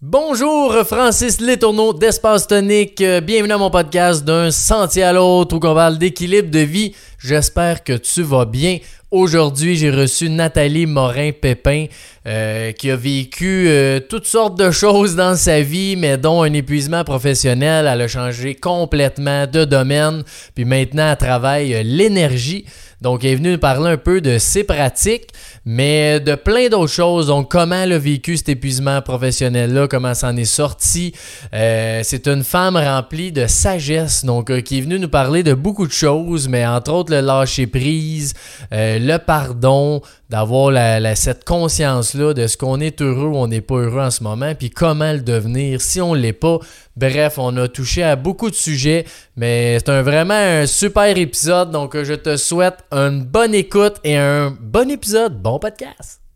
[0.00, 3.00] Bonjour, Francis Letourneau d'Espace Tonique.
[3.00, 6.94] Euh, Bienvenue à mon podcast d'un sentier à l'autre où on parle d'équilibre de vie.
[7.18, 8.78] J'espère que tu vas bien.
[9.10, 11.86] Aujourd'hui, j'ai reçu Nathalie Morin-Pépin
[12.28, 16.52] euh, qui a vécu euh, toutes sortes de choses dans sa vie, mais dont un
[16.52, 17.88] épuisement professionnel.
[17.90, 20.22] Elle a changé complètement de domaine.
[20.54, 22.66] Puis maintenant, elle travaille l'énergie.
[23.00, 25.28] Donc, elle est venue nous parler un peu de ses pratiques,
[25.70, 27.26] mais de plein d'autres choses.
[27.26, 31.12] Donc, comment elle a vécu cet épuisement professionnel-là, comment s'en est sortie.
[31.52, 35.52] Euh, c'est une femme remplie de sagesse, donc euh, qui est venue nous parler de
[35.52, 38.32] beaucoup de choses, mais entre autres le lâcher-prise,
[38.72, 40.72] euh, le pardon, d'avoir
[41.14, 44.54] cette conscience-là de ce qu'on est heureux ou on n'est pas heureux en ce moment,
[44.54, 46.58] puis comment le devenir si on l'est pas.
[46.98, 49.04] Bref, on a touché à beaucoup de sujets,
[49.36, 54.00] mais c'est un, vraiment un super épisode, donc euh, je te souhaite une bonne écoute
[54.02, 55.40] et un bon épisode.
[55.40, 56.27] Bon podcast!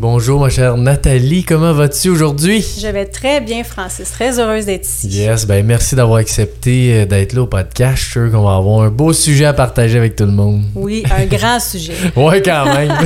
[0.00, 2.64] Bonjour ma chère Nathalie, comment vas-tu aujourd'hui?
[2.80, 4.10] Je vais très bien, Francis.
[4.10, 5.08] Très heureuse d'être ici.
[5.08, 7.96] Yes, ben merci d'avoir accepté euh, d'être là au podcast.
[7.96, 10.62] Je suis sûr qu'on va avoir un beau sujet à partager avec tout le monde.
[10.74, 11.92] Oui, un grand sujet.
[12.16, 12.96] Ouais, quand même.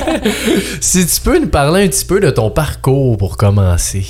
[0.80, 4.06] si tu peux nous parler un petit peu de ton parcours pour commencer.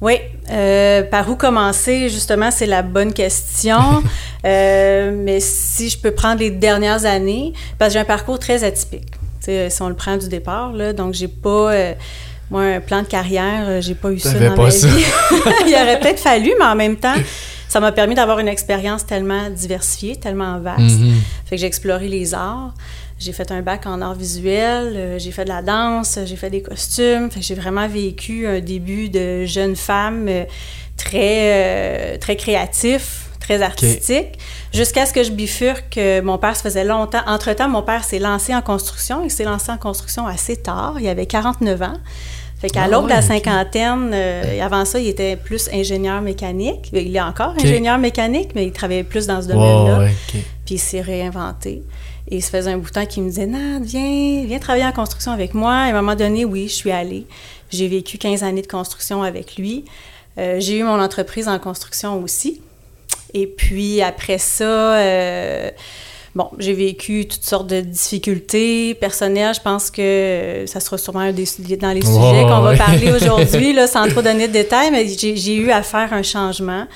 [0.00, 0.14] Oui,
[0.50, 4.02] euh, par où commencer, justement, c'est la bonne question.
[4.44, 8.64] Euh, mais si je peux prendre les dernières années, parce que j'ai un parcours très
[8.64, 9.17] atypique.
[9.48, 11.72] Sais, si on le prend du départ, là, donc j'ai pas...
[11.72, 11.94] euh,
[12.50, 14.86] moi, un plan de carrière, euh, j'ai pas eu ça dans pas ma ça.
[14.88, 15.04] vie.
[15.66, 17.14] Il aurait peut-être fallu, mais en même temps,
[17.68, 20.98] ça m'a permis d'avoir une expérience tellement diversifiée, tellement vaste.
[20.98, 21.14] Mhm.
[21.46, 22.74] Fait que j'ai exploré les arts.
[23.18, 26.50] J'ai fait un bac en arts visuels, euh, j'ai fait de la danse, j'ai fait
[26.50, 27.30] des costumes.
[27.30, 30.44] Fait que j'ai vraiment vécu un début de jeune femme euh,
[30.96, 34.38] très, euh, très créatif, très artistique,
[34.74, 35.98] jusqu'à ce que je bifurque.
[36.22, 37.22] Mon père, ça faisait longtemps.
[37.26, 39.22] Entre-temps, mon père s'est lancé en construction.
[39.24, 40.96] Il s'est lancé en construction assez tard.
[41.00, 41.94] Il avait 49 ans.
[42.60, 46.90] Fait qu'à Ah l'aube de la cinquantaine, euh, avant ça, il était plus ingénieur mécanique.
[46.92, 50.08] Il est encore ingénieur mécanique, mais il travaillait plus dans ce domaine-là.
[50.66, 51.82] Puis il s'est réinventé.
[52.30, 54.92] Et ça faisait un bout de temps qu'il me disait Nad, viens, viens travailler en
[54.92, 55.72] construction avec moi.
[55.86, 57.26] Et à un moment donné, oui, je suis allée.
[57.70, 59.84] J'ai vécu 15 années de construction avec lui.
[60.36, 62.60] Euh, j'ai eu mon entreprise en construction aussi.
[63.34, 65.70] Et puis après ça, euh,
[66.34, 69.54] bon, j'ai vécu toutes sortes de difficultés personnelles.
[69.54, 71.46] Je pense que ça sera sûrement un des,
[71.76, 75.06] dans les Ouais, sujets qu'on va parler aujourd'hui, là, sans trop donner de détails, mais
[75.08, 76.86] j'ai eu à faire un changement.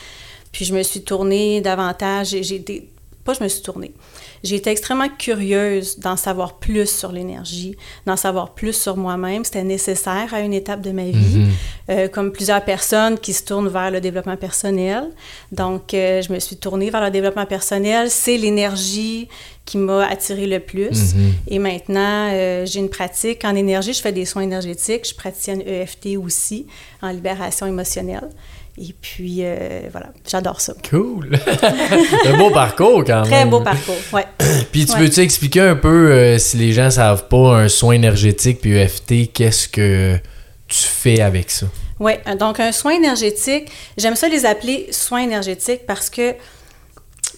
[0.53, 2.29] Puis je me suis tournée davantage.
[2.29, 2.89] J'ai j'ai été.
[3.25, 3.93] Pas je me suis tournée.
[4.43, 7.77] J'ai été extrêmement curieuse d'en savoir plus sur l'énergie,
[8.07, 9.45] d'en savoir plus sur moi-même.
[9.45, 11.49] C'était nécessaire à une étape de ma vie, Mhm.
[11.91, 15.05] Euh, comme plusieurs personnes qui se tournent vers le développement personnel.
[15.51, 18.09] Donc, euh, je me suis tournée vers le développement personnel.
[18.11, 19.29] C'est l'énergie
[19.65, 21.15] qui m'a attirée le plus.
[21.15, 21.33] Mhm.
[21.49, 23.93] Et maintenant, euh, j'ai une pratique en énergie.
[23.93, 25.09] Je fais des soins énergétiques.
[25.09, 26.67] Je praticienne EFT aussi,
[27.01, 28.29] en libération émotionnelle.
[28.79, 30.73] Et puis, euh, voilà, j'adore ça.
[30.89, 31.39] Cool.
[32.27, 33.31] un beau parcours quand même.
[33.31, 34.25] Très beau parcours, ouais.
[34.73, 34.99] Puis tu Ouais.
[35.01, 39.31] peux-tu expliquer un peu, euh, si les gens savent pas, un soin énergétique puis EFT,
[39.33, 40.17] qu'est-ce que
[40.69, 41.67] tu fais avec ça?
[42.01, 46.35] Oui, donc un soin énergétique, j'aime ça les appeler soins énergétiques parce que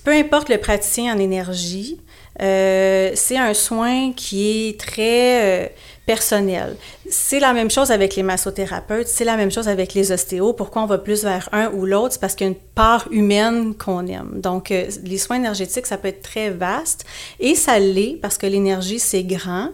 [0.05, 1.99] peu importe le praticien en énergie,
[2.41, 5.75] euh, c'est un soin qui est très
[6.07, 6.77] personnel.
[7.09, 10.53] C'est la même chose avec les massothérapeutes, c'est la même chose avec les ostéos.
[10.53, 12.15] Pourquoi on va plus vers un ou l'autre?
[12.15, 14.41] C'est parce qu'il y a une part humaine qu'on aime.
[14.41, 17.05] Donc, euh, les soins énergétiques, ça peut être très vaste
[17.41, 19.71] et ça l'est parce que l'énergie, c'est grand.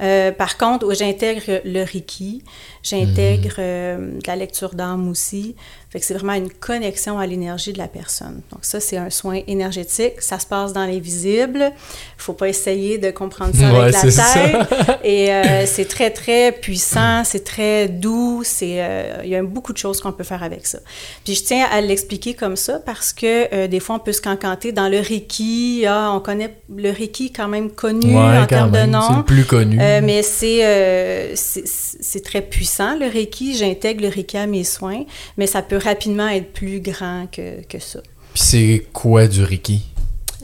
[0.00, 2.44] Euh, par contre, où j'intègre le Reiki,
[2.82, 5.56] j'intègre euh, de la lecture d'âme aussi.
[5.90, 8.42] Fait que c'est vraiment une connexion à l'énergie de la personne.
[8.52, 10.20] Donc ça, c'est un soin énergétique.
[10.20, 11.72] Ça se passe dans l'invisible.
[12.18, 14.24] faut pas essayer de comprendre ça Ouais, avec la c'est ça.
[14.34, 14.98] tête.
[15.04, 18.42] Et euh, c'est très, très puissant, c'est très doux.
[18.44, 20.78] C'est, euh, il y a beaucoup de choses qu'on peut faire avec ça.
[21.24, 24.20] Puis je tiens à l'expliquer comme ça parce que euh, des fois, on peut se
[24.20, 25.84] cancanter dans le Reiki.
[25.88, 29.16] Ah, on connaît le Reiki quand même connu en termes de c'est nom.
[29.18, 29.76] le plus connu.
[29.78, 31.64] Mais c'est, c'est
[32.00, 33.56] c'est très puissant, le Reiki.
[33.56, 35.04] J'intègre le Reiki à mes soins,
[35.38, 38.00] mais ça peut rapidement être plus grand que, que ça.
[38.34, 39.82] Puis c'est quoi du Reiki?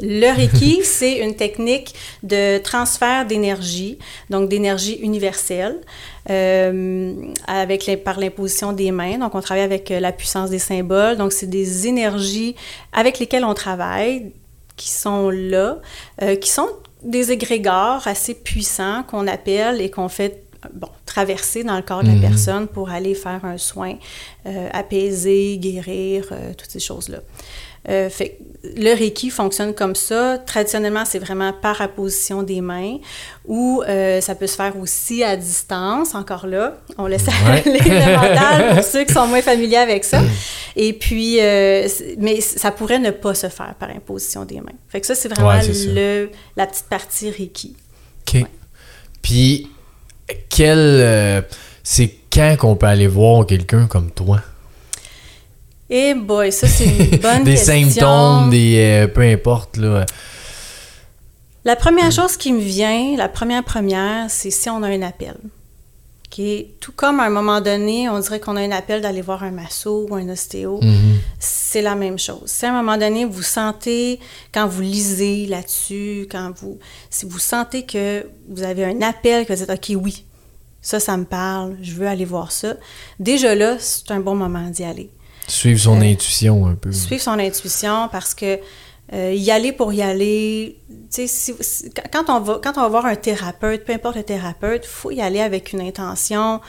[0.03, 1.95] Le Reiki, c'est une technique
[2.25, 3.99] de transfert d'énergie,
[4.31, 5.77] donc d'énergie universelle,
[6.31, 7.15] euh,
[7.47, 9.19] avec les- par l'imposition des mains.
[9.19, 11.17] Donc, on travaille avec euh, la puissance des symboles.
[11.17, 12.57] Donc, c'est des énergies
[12.93, 14.33] avec lesquelles on travaille,
[14.77, 15.79] qui sont là,
[16.23, 16.69] euh, qui sont
[17.05, 20.43] des égrégores assez puissants qu'on appelle et qu'on fait
[20.73, 22.21] bon, traverser dans le corps de la Mhm.
[22.21, 23.95] personne pour aller faire un soin,
[24.47, 27.19] euh, apaiser, guérir, euh, toutes ces choses-là.
[27.87, 30.39] Euh, fait le Reiki fonctionne comme ça.
[30.39, 32.97] Traditionnellement, c'est vraiment par apposition des mains
[33.45, 36.79] ou euh, ça peut se faire aussi à distance, encore là.
[36.97, 37.63] On laisse Ouais.
[37.67, 40.23] aller le mental pour ceux qui sont moins familiers avec ça.
[40.77, 41.87] Et puis, euh,
[42.17, 44.73] mais ça pourrait ne pas se faire par imposition des mains.
[44.89, 45.61] Fait que ça, c'est vraiment Ouais,
[45.95, 47.77] le, la petite partie Reiki.
[48.27, 48.47] OK.
[49.21, 49.69] Puis,
[50.49, 50.79] quel.
[50.79, 51.43] euh,
[51.83, 54.41] c'est quand qu'on peut aller voir quelqu'un comme toi?
[55.91, 57.91] Eh boy, ça, c'est une bonne des question.
[57.91, 58.77] symptômes, des.
[58.79, 60.07] euh, peu importe, là.
[61.65, 65.37] La première chose qui me vient, la première première, c'est si on a un appel.
[66.81, 69.51] Tout comme à un moment donné, on dirait qu'on a un appel d'aller voir un
[69.51, 71.19] masso ou un ostéo, Mhm.
[71.39, 72.43] c'est la même chose.
[72.47, 74.19] Si à un moment donné, vous sentez,
[74.53, 76.79] quand vous lisez là-dessus, quand vous,
[77.11, 80.25] si vous sentez que vous avez un appel, que vous dites, OK, oui,
[80.83, 82.75] ça, ça me parle, je veux aller voir ça,
[83.21, 85.11] déjà là, c'est un bon moment d'y aller.
[85.47, 86.91] Suivre son Euh, intuition un peu.
[86.93, 88.59] Suivre son intuition parce que
[89.13, 90.79] euh, y aller pour y aller,
[91.11, 94.83] si- si- quand, on va, quand on va voir un thérapeute, peu importe le thérapeute,
[94.85, 96.61] il faut y aller avec une intention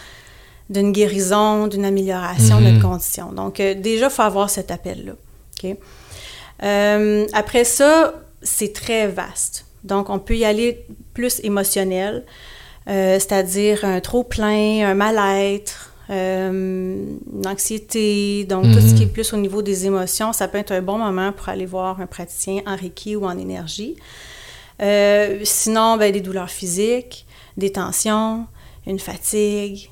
[0.69, 2.73] d'une guérison, d'une amélioration de Mhm.
[2.73, 3.31] notre condition.
[3.31, 5.13] Donc, euh, déjà, il faut avoir cet appel-là.
[6.63, 9.65] Euh, après ça, c'est très vaste.
[9.83, 12.23] Donc, on peut y aller plus émotionnel,
[12.87, 18.95] c'est-à-dire un trop-plein, un mal-être, euh, une anxiété, donc tout ce Mhm.
[18.95, 21.65] qui est plus au niveau des émotions, ça peut être un bon moment pour aller
[21.65, 23.95] voir un praticien en Reiki ou en énergie.
[24.81, 27.25] Euh, sinon, ben, des douleurs physiques,
[27.57, 28.45] des tensions,
[28.85, 29.89] une fatigue.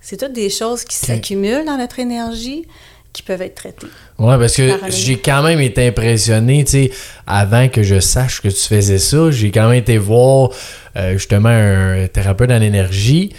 [0.00, 2.64] C'est toutes des choses qui s'accumulent dans notre énergie
[3.12, 3.86] qui peuvent être traitées.
[4.18, 6.90] Ouais, parce que j'ai quand même été impressionné, tu sais,
[7.26, 10.48] avant que je sache que tu faisais ça, j'ai quand même été voir
[10.96, 13.34] euh, justement un thérapeute en énergie.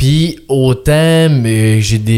[0.00, 1.28] Puis autant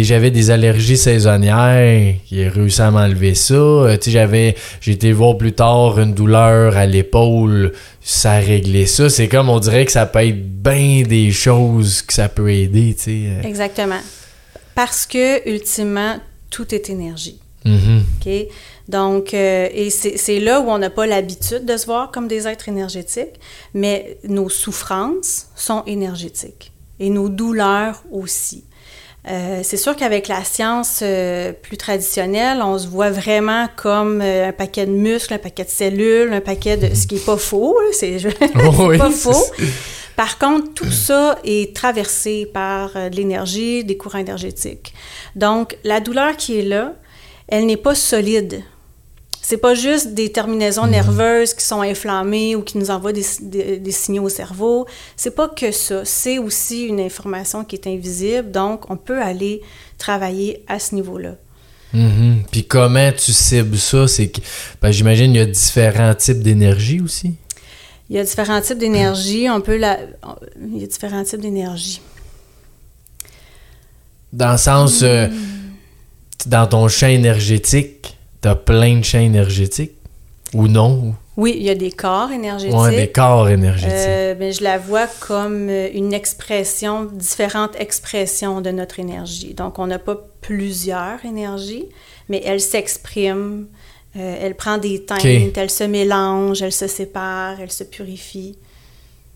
[0.03, 3.55] j'avais des allergies saisonnières, il a réussi à m'enlever ça.
[3.55, 8.87] Euh, tu j'avais j'ai été voir plus tard une douleur à l'épaule, ça a réglé
[8.87, 9.11] ça.
[9.11, 12.95] C'est comme on dirait que ça peut être bien des choses que ça peut aider,
[12.97, 13.23] tu sais.
[13.27, 13.43] euh.
[13.43, 14.01] Exactement.
[14.77, 16.21] Parce que, ultimement,
[16.51, 17.41] tout est énergie.
[17.65, 18.05] Mhm.
[18.21, 18.33] OK?
[18.89, 22.47] Donc, euh, et c'est là où on n'a pas l'habitude de se voir comme des
[22.47, 23.41] êtres énergétiques,
[23.75, 26.72] mais nos souffrances sont énergétiques
[27.03, 28.65] et nos douleurs aussi.
[29.29, 34.49] Euh, c'est sûr qu'avec la science euh, plus traditionnelle, on se voit vraiment comme euh,
[34.49, 36.95] un paquet de muscles, un paquet de cellules, un paquet de...
[36.95, 38.35] Ce qui n'est pas faux, c'est c'est
[38.79, 39.45] Oui, pas faux.
[40.17, 44.93] Par contre, tout ça est traversé par de l'énergie, des courants énergétiques.
[45.37, 46.95] Donc, la douleur qui est là,
[47.49, 48.63] elle n'est pas solide.
[49.45, 53.79] C'est pas juste des terminaisons nerveuses qui sont inflammées ou qui nous envoient des, des-
[53.79, 54.87] des signaux au cerveau.
[55.17, 56.05] C'est pas que ça.
[56.05, 58.53] C'est aussi une information qui est invisible.
[58.53, 59.61] Donc, on peut aller
[59.99, 61.35] travailler à ce niveau-là.
[61.93, 62.45] Mhm.
[62.53, 64.07] Puis comment tu cibles ça?
[64.07, 64.41] C'est que
[64.81, 67.35] ben, j'imagine il y a différents types d'énergie aussi.
[68.09, 69.51] Il y a différents types d'énergie.
[69.51, 69.99] On peut la...
[70.73, 72.01] Il y a différents types d'énergie.
[74.33, 75.29] Dans le sens, euh,
[76.47, 79.93] dans ton champ énergétique, t'as plein de champs énergétiques?
[80.53, 81.15] Ou non?
[81.39, 82.79] Oui, il y a des corps énergétiques.
[82.79, 83.97] Ouais, des corps énergétiques.
[83.97, 89.55] Euh, ben, je la vois comme euh, une expression, différentes expressions de notre énergie.
[89.55, 91.87] Donc, on n'a pas plusieurs énergies,
[92.29, 93.67] mais elle s'exprime,
[94.17, 95.57] euh, elle prend des teintes, Ok.
[95.57, 98.59] elle se mélange, elle se sépare, elle se purifie,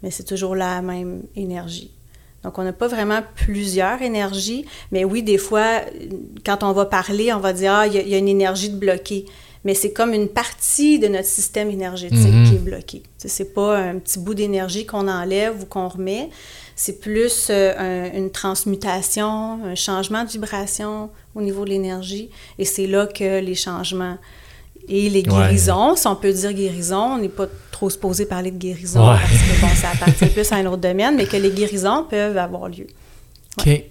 [0.03, 1.93] mais c'est toujours la même énergie.
[2.47, 5.81] Donc, on n'a pas vraiment plusieurs énergies, mais oui, des fois,
[6.45, 8.29] quand on va parler, on va dire, ah, il y, a- il y a une
[8.29, 9.25] énergie de bloquée.
[9.65, 12.49] Mais c'est comme une partie de notre système énergétique Mhm.
[12.49, 13.03] qui est bloquée.
[13.17, 16.31] C'est pas un petit bout d'énergie qu'on enlève ou qu'on remet.
[16.77, 22.31] C'est plus euh, un- une transmutation, un changement de vibration au niveau de l'énergie.
[22.61, 24.19] Et c'est là que les changements
[24.89, 25.23] et les Ouais.
[25.29, 29.17] guérisons, si on peut dire guérison, on n'est pas trop supposé parler de guérison Ouais.
[29.21, 32.39] parce que bon, ça appartient plus à un autre domaine, mais que les guérisons peuvent
[32.39, 32.87] avoir lieu.
[33.59, 33.83] OK.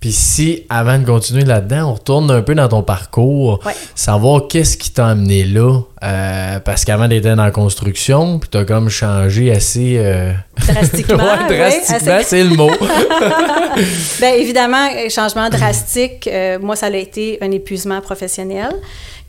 [0.00, 3.74] Puis si, avant de continuer là-dedans, on retourne un peu dans ton parcours, Ouais.
[3.94, 5.80] savoir qu'est-ce qui t'a amené là.
[6.02, 9.96] Euh, parce qu'avant d'être dans la construction, puis t'as comme changé assez...
[9.98, 10.32] euh,
[10.66, 11.16] Drastiquement,
[11.48, 12.70] ouais, drastiquement, assez- c'est le mot.
[14.20, 18.70] Bien, évidemment, euh, changement drastique, euh, moi, ça a été un épuisement professionnel,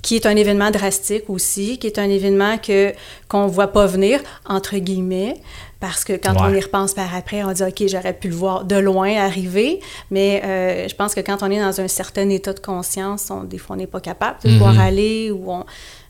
[0.02, 2.94] qui est un événement drastique aussi, qui est un événement que
[3.28, 5.36] qu'on voit pas venir, entre guillemets,
[5.80, 8.66] parce que quand on y repense par après, on dit, OK, j'aurais pu le voir
[8.66, 9.80] de loin arriver,
[10.10, 13.44] mais Euh, je pense que quand on est dans un certain état de conscience, on,
[13.44, 15.66] des fois, on n'est pas capable de voir aller ou on,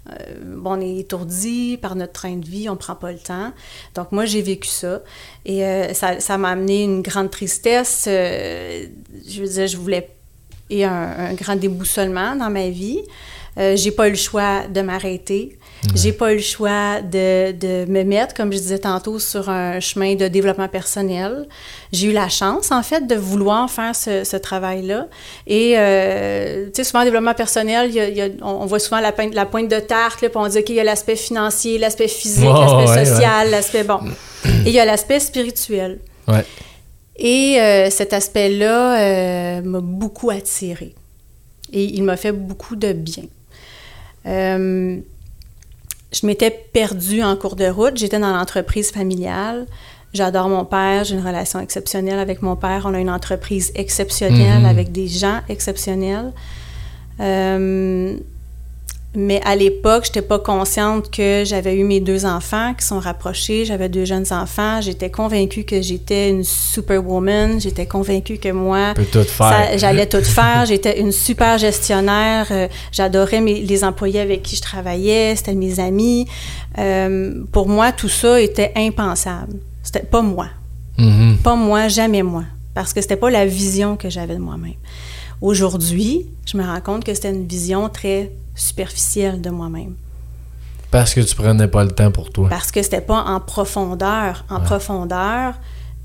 [0.09, 3.51] euh, bon, on est étourdi par notre train de vie, on prend pas le temps.
[3.95, 5.01] Donc, moi, j'ai vécu ça.
[5.45, 8.05] Et euh, ça m'a amené une grande tristesse.
[8.07, 8.85] Euh,
[9.27, 10.09] je veux dire, je voulais.
[10.69, 13.01] Et un, un grand déboussolement dans ma vie.
[13.57, 15.57] J'ai pas eu le choix de m'arrêter.
[15.95, 19.79] J'ai pas eu le choix de, de, me mettre, comme je disais tantôt, sur un
[19.79, 21.47] chemin de développement personnel.
[21.91, 25.07] J'ai eu la chance, en fait, de vouloir faire ce, ce travail-là.
[25.47, 28.65] Et, euh, tu sais, souvent, en développement personnel, il y a, il y a, on,
[28.67, 30.79] voit souvent la, pointe, la pointe de tarte, là, puis on dit, OK, il y
[30.79, 33.99] a l'aspect financier, l'aspect physique, l'aspect social, l'aspect, bon.
[34.45, 35.99] Et il y a l'aspect spirituel.
[36.27, 36.45] Ouais.
[37.15, 40.93] Et euh, cet aspect-là euh, m'a beaucoup attiré.
[41.73, 43.23] Et il m'a fait beaucoup de bien.
[44.25, 44.99] Euh,
[46.11, 47.97] je m'étais perdue en cours de route.
[47.97, 49.65] J'étais dans l'entreprise familiale.
[50.13, 52.83] J'adore mon père, j'ai une relation exceptionnelle avec mon père.
[52.85, 54.65] On a une entreprise exceptionnelle mhm.
[54.65, 56.33] avec des gens exceptionnels.
[57.21, 58.17] Euh,
[59.13, 62.99] mais à l'époque, je n'étais pas consciente que j'avais eu mes deux enfants qui sont
[62.99, 63.65] rapprochés.
[63.65, 64.79] J'avais deux jeunes enfants.
[64.79, 67.59] J'étais convaincue que j'étais une superwoman.
[67.59, 68.93] J'étais convaincue que moi,
[69.75, 70.65] j'allais tout faire.
[70.65, 72.47] J'étais une super gestionnaire.
[72.51, 75.35] Euh, j'adorais les employés avec qui je travaillais.
[75.35, 76.25] C'était mes amis.
[76.77, 79.57] Euh, pour moi, tout ça était impensable.
[79.83, 80.47] C'était pas moi.
[80.97, 81.37] Mm-hmm.
[81.37, 82.43] Pas moi, jamais moi.
[82.73, 84.75] Parce que c'était pas la vision que j'avais de moi-même.
[85.41, 89.95] Aujourd'hui, je me rends compte que c'était une vision très superficielle de moi-même.
[90.91, 92.49] Parce que tu prenais pas le temps pour toi.
[92.49, 94.43] Parce que c'était pas en profondeur.
[94.49, 95.53] En profondeur,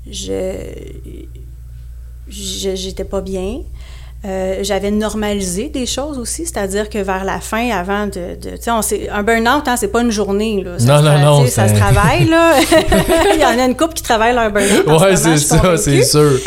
[0.09, 0.71] je
[2.29, 3.61] j'étais pas bien.
[4.27, 9.09] Euh, j'avais normalisé des choses aussi, c'est-à-dire que vers la fin, avant de, tu sais,
[9.09, 10.77] un burn-out, hein, c'est pas une journée, là.
[10.79, 12.55] Ça non, non, non, ça se travaille, là.
[13.33, 15.01] Il y en a une couple qui travaille leur burn-out.
[15.01, 16.39] Ouais, c'est ça, c'est sûr.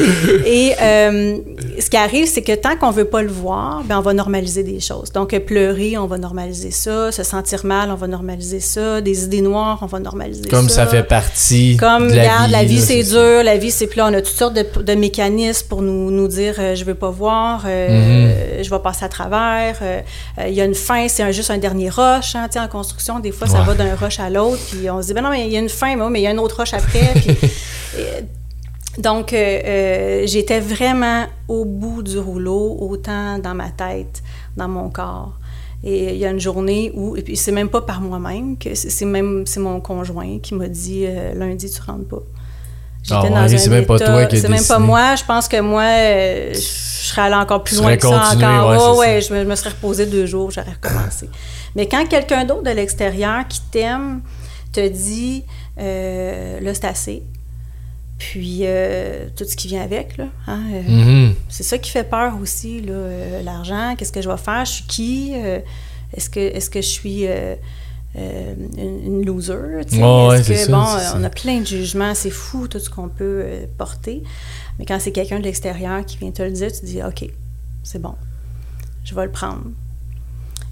[0.44, 1.38] Et euh,
[1.78, 4.62] ce qui arrive, c'est que tant qu'on veut pas le voir, ben on va normaliser
[4.62, 5.10] des choses.
[5.12, 7.10] Donc, pleurer, on va normaliser ça.
[7.12, 9.00] Se sentir mal, on va normaliser ça.
[9.00, 10.50] Des idées noires, on va normaliser ça.
[10.50, 11.78] Comme ça fait partie.
[11.78, 13.94] Comme, de la regarde, vie, la vie, c'est dur, la vie, c'est.
[13.96, 16.94] Là, on a toutes sortes de, de mécanismes pour nous, nous dire, euh, je veux
[16.94, 17.64] pas voir.
[17.70, 19.78] Euh, je vais passer à travers.
[19.82, 20.00] Euh,
[20.38, 22.34] euh, il y a une fin, c'est un, juste un dernier roche.
[22.34, 24.62] Hein, en construction, des fois, ça va d'un roche à l'autre.
[24.70, 26.26] Puis on se dit, ben non, mais il y a une fin, mais, il y
[26.26, 27.12] a une autre roche après.
[27.14, 27.36] puis,
[28.98, 34.22] donc, j'étais vraiment au bout du rouleau, autant dans ma tête,
[34.56, 35.40] dans mon corps.
[35.82, 38.74] Et il y a une journée où, et puis c'est même pas par moi-même, que
[38.74, 42.22] c'est c'est même c'est mon conjoint qui m'a dit euh, lundi tu rentres pas.
[43.10, 45.14] Ah ouais, c'est même pas toi qui C'est même pas moi.
[45.16, 48.98] Je pense que moi, euh, je serais allée encore plus loin que ça encore.
[48.98, 51.28] ouais, ouais, je me, je me serais reposée deux jours, j'aurais recommencé.
[51.74, 54.20] Mais quand quelqu'un d'autre de l'extérieur qui t'aime
[54.72, 55.44] te dit
[55.80, 57.22] euh, là, c'est assez.
[58.18, 60.26] Puis euh, tout ce qui vient avec, là.
[60.46, 61.34] hein, euh, Mhm.
[61.48, 63.94] c'est ça qui fait peur aussi, là, l'argent.
[63.96, 64.64] Qu'est-ce que je vais faire?
[64.66, 65.32] Je suis qui?
[66.14, 67.26] Est-ce, que, est-ce que je suis
[68.16, 69.82] euh, une, une loser?
[69.88, 70.02] sais?
[70.02, 73.42] Ouais, que, ça, bon, on a plein de jugements, c'est fou tout ce qu'on peut
[73.44, 74.22] euh, porter.
[74.78, 77.28] Mais quand c'est quelqu'un de l'extérieur qui vient te le dire, tu dis OK,
[77.82, 78.14] c'est bon,
[79.04, 79.64] je vais le prendre.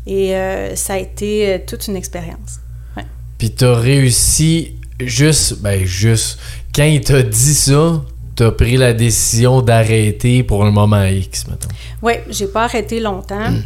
[0.07, 2.61] Et euh, ça a été euh, toute une expérience.
[2.97, 3.05] Ouais.
[3.37, 6.41] Puis t'as réussi juste, ben juste,
[6.75, 8.03] quand il t'a dit ça,
[8.35, 11.69] t'as pris la décision d'arrêter pour un moment X, mettons.
[12.03, 13.51] Oui, j'ai pas arrêté longtemps.
[13.51, 13.63] Mm.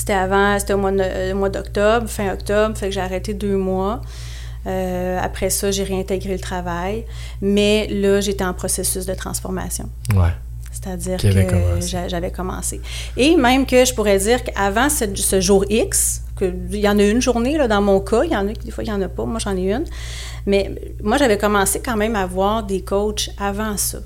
[0.00, 3.58] C'était avant, c'était au mois, de- mois d'octobre, fin octobre, fait que j'ai arrêté deux
[3.58, 4.00] mois.
[4.66, 7.04] Euh, après ça, j'ai réintégré le travail.
[7.42, 9.90] Mais là, j'étais en processus de transformation.
[10.16, 10.32] Ouais.
[10.72, 11.98] C'est-à-dire que commencé.
[12.08, 12.80] j'avais commencé.
[13.18, 17.02] Et même que je pourrais dire qu'avant ce, ce jour X, il y en a
[17.02, 18.94] une journée là, dans mon cas, il y en a qui des fois il n'y
[18.94, 19.84] en a pas, moi j'en ai une.
[20.46, 20.70] Mais
[21.02, 23.98] moi j'avais commencé quand même à voir des coachs avant ça.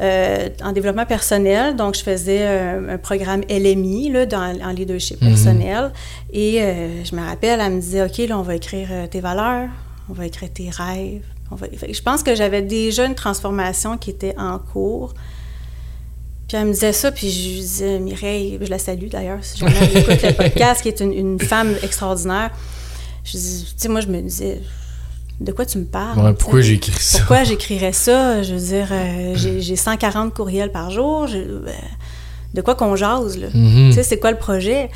[0.00, 5.20] Euh, en développement personnel, donc je faisais un, un programme LMI là, dans, en leadership
[5.20, 5.28] Mhm.
[5.28, 5.92] personnel.
[6.32, 9.20] Et euh, je me rappelle, elle me disait, OK, là, on va écrire euh, tes
[9.20, 9.68] valeurs,
[10.08, 11.24] on va écrire tes rêves.
[11.50, 11.66] On va...
[11.90, 15.14] Je pense que j'avais déjà une transformation qui était en cours.
[16.46, 19.58] Puis elle me disait ça, puis je lui disais, Mireille, je la salue d'ailleurs, si
[19.58, 22.50] jamais elle écoute le podcast, qui est une, une femme extraordinaire.
[23.24, 24.60] Je dis, tu sais, moi, je me disais,
[25.40, 26.18] de quoi tu me parles?
[26.18, 27.18] Ouais, pourquoi écrit ça?
[27.18, 28.42] Pourquoi j'écrirais ça?
[28.42, 31.26] Je veux dire, euh, j'ai j'ai 140 courriels par jour.
[31.26, 31.60] je- euh,
[32.54, 33.48] de quoi qu'on jase, là?
[33.52, 33.90] Mhm.
[33.90, 34.88] Tu sais, c'est quoi le projet?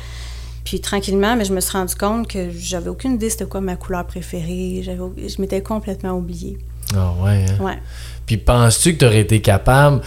[0.65, 3.75] Puis tranquillement, mais je me suis rendu compte que j'avais aucune idée c'était quoi ma
[3.75, 4.81] couleur préférée.
[4.85, 6.57] Je m'étais complètement oubliée.
[6.95, 7.63] Ah ouais, hein?
[7.63, 7.77] Ouais.
[8.25, 10.01] Puis penses-tu que tu aurais été capable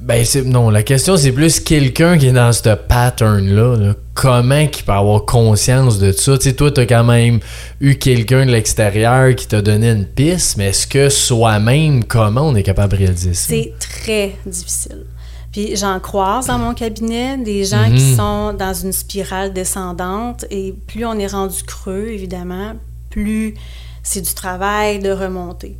[0.00, 4.66] ben c'est non, la question c'est plus quelqu'un qui est dans ce pattern là, comment
[4.68, 6.38] qui peut avoir conscience de ça?
[6.38, 7.40] Tu sais toi tu as quand même
[7.80, 12.54] eu quelqu'un de l'extérieur qui t'a donné une piste, mais est-ce que soi-même comment on
[12.54, 13.48] est capable de réaliser ça?
[13.48, 15.04] C'est très difficile.
[15.52, 18.16] Puis j'en croise dans mon cabinet des gens qui Mhm.
[18.16, 22.72] sont dans une spirale descendante et plus on est rendu creux évidemment,
[23.10, 23.54] plus
[24.02, 25.76] c'est du travail de remonter.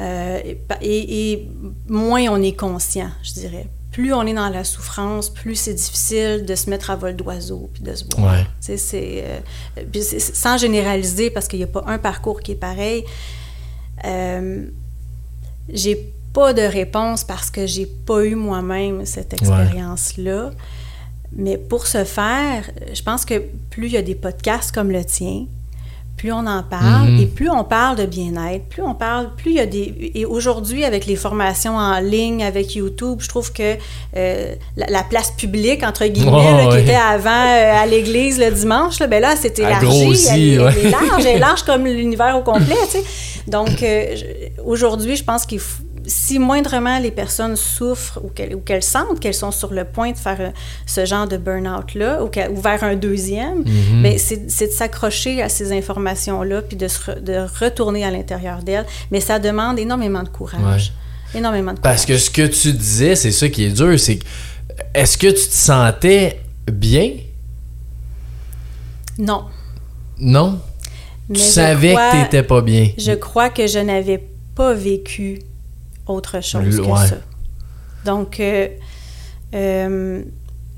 [0.00, 0.40] Euh,
[0.80, 1.48] et,
[1.88, 3.66] moins on est conscient, je dirais.
[3.92, 7.70] Plus on est dans la souffrance, plus c'est difficile de se mettre à vol d'oiseau
[7.72, 8.32] puis de se voir.
[8.32, 8.42] Ouais.
[8.42, 12.52] Tu sais, c'est, euh, c'est- sans généraliser, parce qu'il n'y a pas un parcours qui
[12.52, 13.04] est pareil.
[14.04, 14.66] Euh,
[15.72, 20.50] j'ai pas de réponse parce que j'ai pas eu moi-même cette expérience-là.
[21.36, 25.04] Mais pour ce faire, je pense que plus il y a des podcasts comme le
[25.04, 25.46] tien,
[26.24, 27.20] plus on en parle Mhm.
[27.20, 30.10] et plus on parle de bien-être, plus on parle, plus il y a des...
[30.14, 33.74] Et aujourd'hui, avec les formations en ligne, avec YouTube, je trouve que
[34.16, 36.82] euh, la, la place publique, entre guillemets, là, qui ouais.
[36.82, 39.86] était avant euh, à l'église le dimanche, là, ben là, Elle élargi.
[40.30, 40.72] elle, est- ouais.
[40.80, 43.04] elle est large, elle est large comme l'univers au complet, tu sais.
[43.46, 44.14] Donc, euh,
[44.64, 49.50] aujourd'hui, je pense qu'il faut si moindrement les personnes souffrent ou qu'elles, sentent qu'elles sont
[49.50, 50.50] sur le point de faire euh,
[50.86, 52.30] ce genre de burn-out-là ou,
[52.60, 54.02] vers un deuxième, Mhm.
[54.02, 58.10] ben, c'est, c'est de s'accrocher à ces informations-là puis de, se re- de retourner à
[58.10, 58.86] l'intérieur d'elles.
[59.10, 60.92] Mais ça demande énormément de courage.
[61.34, 61.92] Énormément de courage.
[61.94, 64.24] Parce que ce que tu disais, c'est ça qui est dur, c'est que
[64.92, 67.10] est-ce que tu te sentais bien?
[69.18, 69.44] Non.
[70.18, 70.60] Non?
[71.28, 72.90] Mais Tu savais crois- que t'étais pas bien.
[72.98, 74.22] Je crois que je n'avais
[74.54, 75.40] pas vécu
[76.06, 77.16] autre chose que ça.
[78.04, 78.68] Donc, euh,
[79.54, 80.22] euh,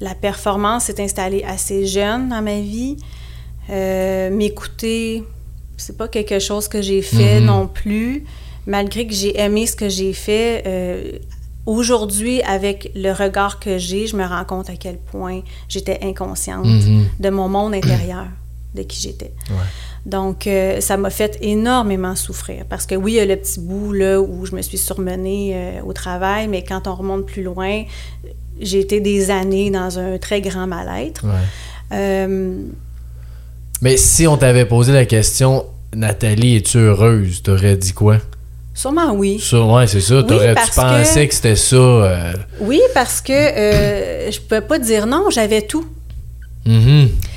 [0.01, 2.97] la performance s'est installée assez jeune dans ma vie.
[3.71, 5.25] Euh, M'écouter,
[5.77, 7.47] c'est pas quelque chose que j'ai fait Mhm.
[7.47, 8.25] non plus,
[8.67, 10.63] malgré que j'ai aimé ce que j'ai fait.
[10.67, 11.13] euh,
[11.69, 16.65] Aujourd'hui, avec le regard que j'ai, je me rends compte à quel point j'étais inconsciente
[16.65, 17.07] Mhm.
[17.19, 18.27] de mon monde intérieur,
[18.77, 19.33] de qui j'étais.
[19.51, 19.57] Ouais.
[20.07, 22.65] Donc, euh, ça m'a fait énormément souffrir.
[22.69, 25.53] Parce que oui, il y a le petit bout là, où je me suis surmenée
[25.55, 27.83] euh, au travail, mais quand on remonte plus loin,
[28.61, 31.25] j'ai été des années dans un très grand mal-être.
[31.25, 31.33] Ouais.
[31.93, 32.57] Euh,
[33.83, 37.43] Mais si on t'avait posé la question, Nathalie, es-tu heureuse?
[37.43, 38.19] T'aurais dit quoi?
[38.75, 39.43] sûrement oui.
[39.55, 40.17] Ouais, c'est ça.
[40.19, 42.33] Oui, T'aurais-tu pensé que- que, c'était ça?
[42.61, 45.87] Oui, parce que je peux pas dire non, j'avais tout.
[46.65, 47.09] mhm.
[47.09, 47.36] C'était-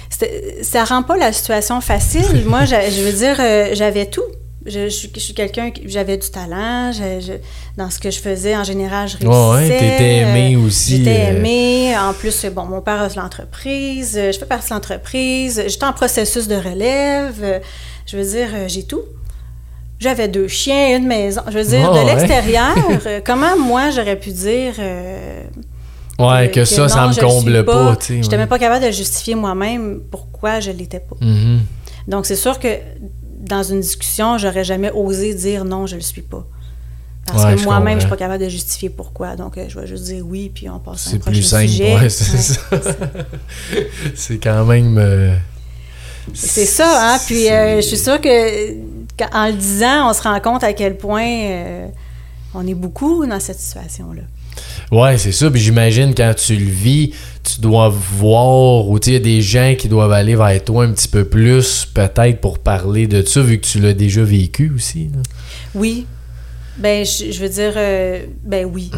[0.62, 2.44] Ça rend pas la situation facile.
[2.46, 4.24] Moi, je veux dire, euh, j'avais tout.
[4.65, 6.91] Je, je suis- je suis quelqu'un qui j'avais du talent.
[6.91, 7.38] je-
[7.78, 9.74] dans ce que je faisais, en général, je réussissais.
[9.74, 11.38] Ouais, t'étais aimé euh, aussi, J'étais euh.
[11.38, 11.95] aimée.
[11.98, 14.19] En plus, bon, mon père a l'entreprise.
[14.34, 15.63] Je fais partie de l'entreprise.
[15.67, 17.62] J'étais en processus de relève.
[18.06, 19.02] Je veux dire, j'ai tout.
[20.00, 21.41] J'avais deux chiens, une maison.
[21.48, 22.06] Je veux dire, de ouais.
[22.15, 22.76] l'extérieur,
[23.26, 25.41] comment moi j'aurais pu dire euh,
[26.19, 27.97] Ouais, euh, que, ça, ça non, me je le comble suis pas.
[28.08, 28.38] J'étais ouais.
[28.38, 31.15] même pas capable de justifier moi-même pourquoi je l'étais pas.
[31.21, 31.62] Mhm.
[32.08, 32.67] Donc, c'est sûr que
[33.39, 36.45] dans une discussion, j'aurais jamais osé dire non, je le suis pas.
[37.25, 38.15] Parce Ouais, que je moi-même, je suis comprends.
[38.25, 39.36] pas capable de justifier pourquoi.
[39.36, 41.43] Donc, euh, je vais juste dire oui, puis on passe à un C'est prochain plus
[41.43, 41.95] simple, sujet.
[41.95, 42.60] ouais, c'est ça.
[44.15, 44.97] c'est quand même.
[44.97, 45.36] euh,
[46.34, 47.17] C'est ça, hein?
[47.27, 48.71] Puis euh, je suis sûre que
[49.17, 51.89] qu'en- en le disant, on se rend compte à quel point
[52.53, 54.23] on est beaucoup dans cette situation-là.
[54.91, 55.50] Ouais, c'est ça.
[55.50, 59.19] Puis j'imagine quand tu le vis, tu dois voir, ou tu sais, il y a
[59.19, 63.22] des gens qui doivent aller vers toi un petit peu plus, peut-être pour parler de
[63.26, 65.10] ça, vu que tu l'as déjà vécu aussi.
[65.76, 66.06] Oui.
[66.78, 68.89] Ben, je, je veux dire, euh, ben oui,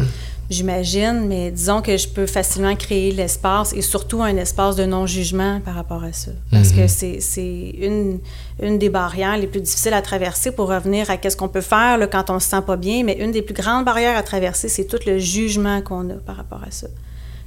[0.50, 5.60] j'imagine, mais disons que je peux facilement créer l'espace et surtout un espace de non-jugement
[5.60, 6.30] par rapport à ça.
[6.50, 6.76] Parce Mhm.
[6.76, 8.18] que c'est c'est une,
[8.62, 11.96] une des barrières les plus difficiles à traverser pour revenir à qu'est-ce qu'on peut faire
[11.98, 14.68] là, quand on se sent pas bien, mais une des plus grandes barrières à traverser,
[14.68, 16.88] c'est tout le jugement qu'on a par rapport à ça.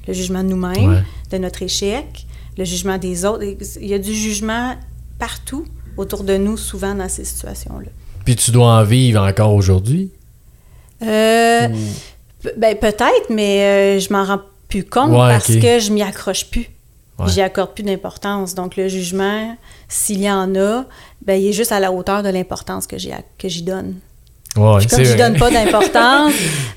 [0.08, 1.04] Le jugement de nous-mêmes, Ouais.
[1.32, 2.26] de notre échec,
[2.58, 3.44] le jugement des autres.
[3.82, 4.76] Il y a du jugement
[5.20, 5.66] partout
[5.98, 7.90] autour de nous, souvent dans ces situations-là.
[8.24, 10.10] Puis tu dois en vivre encore aujourd'hui?
[11.02, 11.68] Euh,
[12.58, 16.50] ben, peut-être, mais euh, je m'en rends plus compte Ouais, parce que je m'y accroche
[16.50, 16.68] plus.
[17.18, 17.28] Ouais.
[17.30, 18.56] J'y accorde plus d'importance.
[18.56, 19.56] Donc, le jugement,
[19.88, 20.86] s'il y en a,
[21.22, 23.96] ben, il est juste à la hauteur de l'importance que j'y donne.
[24.58, 26.32] Ouais, Puis comme je donne pas d'importance,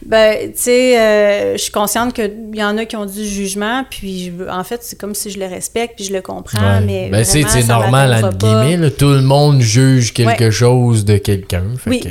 [0.05, 3.85] ben, tu sais, euh, je suis consciente qu'il y en a qui ont du jugement,
[3.89, 6.81] puis je en fait, c'est comme si je le respecte, puis je le comprends, Ouais.
[6.85, 8.77] mais ben, c'est normal, entre guillemets.
[8.77, 8.91] là.
[8.91, 10.51] tout le monde juge quelque Ouais.
[10.51, 11.65] chose de quelqu'un.
[11.87, 12.01] Oui.
[12.01, 12.09] que,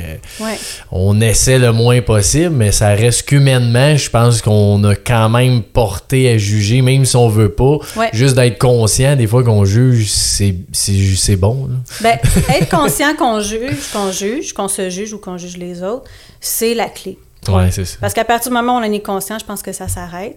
[0.90, 5.62] on essaie le moins possible, mais ça reste qu'humainement, je pense qu'on a quand même
[5.62, 7.76] porté à juger, même si on veut pas.
[8.12, 11.68] Juste d'être conscient, des fois qu'on juge, c'est bon.
[11.68, 11.76] là.
[12.00, 12.18] Ben,
[12.60, 16.04] être conscient qu'on juge, qu'on juge, qu'on se juge ou qu'on juge les autres,
[16.40, 17.18] c'est la clé.
[17.48, 17.96] Ouais, c'est ça.
[18.00, 20.36] Parce qu'à partir du moment où on en est conscient, je pense que ça s'arrête.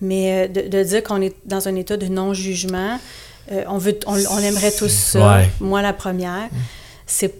[0.00, 2.98] Mais euh, de, de dire qu'on est dans un état de non-jugement,
[3.52, 5.36] euh, on, veut, on, on aimerait tous ça.
[5.38, 5.48] Ouais.
[5.60, 6.48] Moi, la première.
[7.06, 7.34] C'est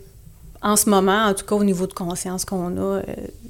[0.62, 3.02] en ce moment, en tout cas au niveau de conscience qu'on a, euh,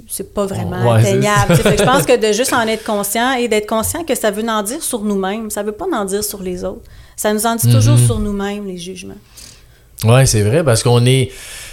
[0.09, 1.57] c'est pas vraiment Ouais, atteignable.
[1.57, 4.63] je pense que de juste en être conscient et d'être conscient que ça veut en
[4.63, 6.83] dire sur nous-mêmes, ça veut pas en dire sur les autres.
[7.17, 8.07] Ça nous en dit toujours Mhm.
[8.07, 9.15] sur nous-mêmes, les jugements.
[10.05, 11.31] Ouais, c'est vrai, parce qu'on est.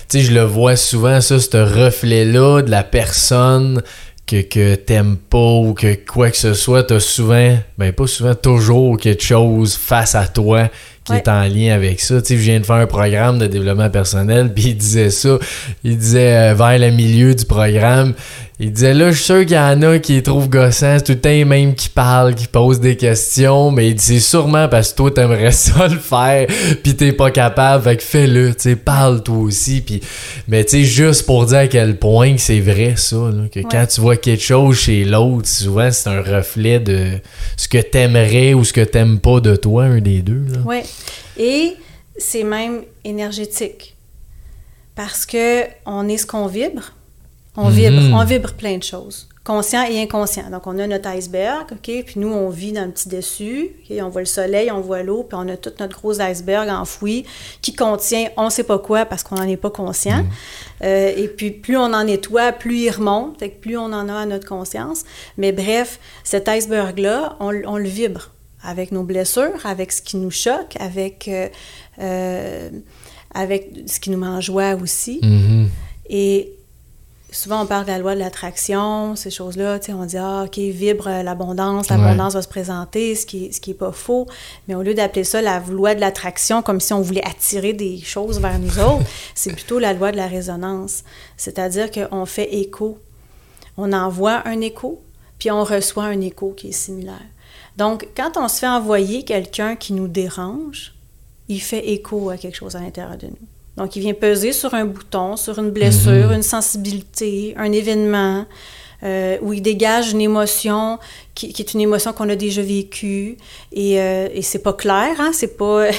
[0.10, 3.82] Tu sais, je le vois souvent, ça, ce reflet-là de la personne
[4.26, 8.36] que, que t'aimes pas ou que quoi que ce soit, t'as souvent, ben pas souvent,
[8.36, 10.70] toujours quelque chose face à toi
[11.06, 11.20] qui Ouais.
[11.20, 12.22] est en lien avec ça.
[12.22, 15.38] Tu sais, je viens de faire un programme de développement personnel, puis il disait ça.
[15.86, 18.14] Il disait euh, vers le milieu du programme,
[18.60, 21.04] il disait là, je suis sûr qu'il y en a qui les trouvent gossants, c'est
[21.04, 24.20] tout le temps les mêmes qui parlent, qui posent des questions, mais il dit c'est
[24.20, 26.48] sûrement parce que toi t'aimerais ça le faire,
[26.82, 30.02] puis t'es pas capable, fait que fais-le, tu sais, parle toi aussi, puis
[30.48, 33.60] mais tu sais juste pour dire à quel point que c'est vrai ça, là, que
[33.60, 37.20] quand tu vois quelque chose chez l'autre, souvent c'est un reflet de
[37.58, 40.46] ce que t'aimerais ou ce que t'aimes pas de toi, un des deux.
[40.52, 40.60] Là.
[40.66, 40.80] Oui.
[41.38, 41.76] Et
[42.18, 43.96] c'est même énergétique.
[44.96, 46.94] Parce que on est ce qu'on vibre.
[47.60, 47.76] On Mhm.
[47.76, 49.28] vibre, on vibre plein de choses.
[49.44, 50.50] Conscient et inconscient.
[50.52, 52.04] Donc, on a notre iceberg, OK?
[52.06, 53.72] Puis nous, on vit dans le petit dessus.
[53.90, 53.98] OK?
[54.02, 57.26] On voit le soleil, on voit l'eau, puis on a tout notre gros iceberg enfoui
[57.62, 60.24] qui contient on sait pas quoi parce qu'on n'en est pas conscient.
[60.84, 64.08] Euh, et puis, plus on en nettoie, plus il remonte, fait que plus on en
[64.10, 65.04] a à notre conscience.
[65.38, 68.32] Mais bref, cet iceberg-là, on, on le vibre
[68.64, 71.48] avec nos blessures, avec ce qui nous choque, avec, euh,
[72.02, 72.70] euh,
[73.34, 75.20] avec ce qui nous met en joie aussi.
[75.24, 75.70] Mhm.
[76.10, 76.52] Et
[77.38, 79.80] souvent, on parle de la loi de l'attraction, ces choses-là.
[79.80, 83.52] Tu sais, on dit, ah, OK, vibre l'abondance, l'abondance va se présenter, ce qui n'est
[83.52, 84.28] ce qui est pas faux.
[84.68, 88.00] Mais au lieu d'appeler ça la loi de l'attraction, comme si on voulait attirer des
[88.00, 91.04] choses vers nous autres, c'est plutôt la loi de la résonance.
[91.38, 92.98] C'est-à-dire qu'on fait écho.
[93.78, 95.02] On envoie un écho,
[95.38, 97.22] puis on reçoit un écho qui est similaire.
[97.78, 100.96] Donc, quand on se fait envoyer quelqu'un qui nous dérange,
[101.48, 103.57] il fait écho à quelque chose à l'intérieur de nous.
[103.78, 108.46] Donc, il vient peser sur un bouton, sur une blessure, une sensibilité, un événement,
[109.04, 110.98] euh, où il dégage une émotion
[111.36, 113.38] qui, qui est une émotion qu'on a déjà vécue.
[113.72, 115.32] Et, euh, et c'est pas clair, hein?
[115.34, 115.86] C'est pas.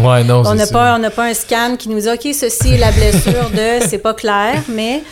[0.00, 2.78] Ouais, non, on n'a pas, on pas un scan qui nous dit OK, ceci est
[2.78, 3.84] la blessure de.
[3.88, 5.02] C'est pas clair, mais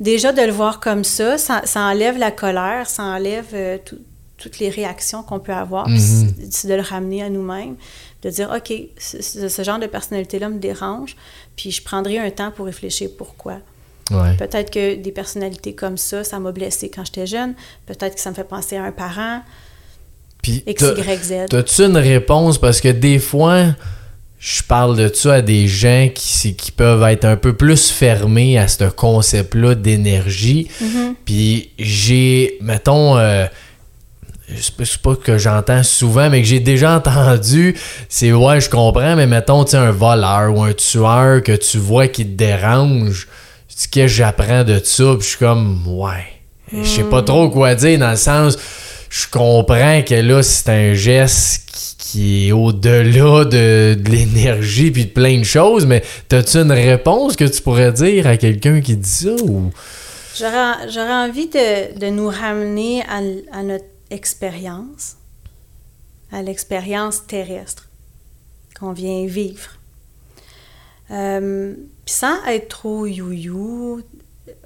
[0.00, 3.98] déjà de le voir comme ça, ça, ça enlève la colère, ça enlève euh, tout-
[4.38, 5.88] toutes les réactions qu'on peut avoir.
[5.88, 5.98] Mhm.
[5.98, 7.76] c'est- C'est de le ramener à nous-mêmes,
[8.24, 11.14] de dire OK, ce, genre de personnalité-là me dérange,
[11.56, 13.58] puis je prendrai un temps pour réfléchir pourquoi.
[14.10, 14.36] Ouais.
[14.38, 17.54] Peut-être que des personnalités comme ça, ça m'a blessé quand j'étais jeune.
[17.86, 19.40] Peut-être que ça me fait penser à un parent,
[20.42, 21.32] Puis X, Y, Z.
[21.48, 22.58] T'as-tu une réponse?
[22.58, 23.74] Parce que des fois,
[24.38, 28.58] je parle de ça à des gens qui, qui peuvent être un peu plus fermés
[28.58, 30.68] à ce concept-là d'énergie.
[30.80, 31.14] Mhm.
[31.24, 33.46] Puis j'ai, mettons, euh,
[34.56, 37.74] c'est pas- que j'entends souvent, mais que j'ai déjà entendu,
[38.08, 42.08] c'est ouais, je comprends, mais mettons, tu un voleur ou un tueur que tu vois
[42.08, 43.28] qui te dérange,
[43.68, 46.26] ce que j'apprends de ça, puis je suis comme, ouais,
[46.72, 48.56] je sais pas trop quoi dire dans le sens,
[49.10, 55.04] je comprends que là, c'est un geste qui, qui est au-delà de, de l'énergie puis
[55.06, 58.96] de plein de choses, mais t'as-tu une réponse que tu pourrais dire à quelqu'un qui
[58.96, 59.70] dit ça ou?
[60.36, 63.02] J'aurais envie de, de nous ramener
[63.52, 65.16] à notre expérience,
[66.32, 67.88] à l'expérience terrestre
[68.78, 69.70] qu'on vient vivre.
[71.10, 71.74] Euh,
[72.06, 74.02] sans être trop you-you,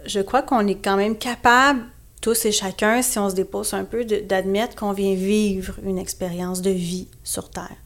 [0.06, 1.80] je crois qu'on est quand même capable,
[2.20, 6.62] tous et chacun, si on se dépose un peu, d'admettre qu'on vient vivre une expérience
[6.62, 7.76] de vie sur Terre.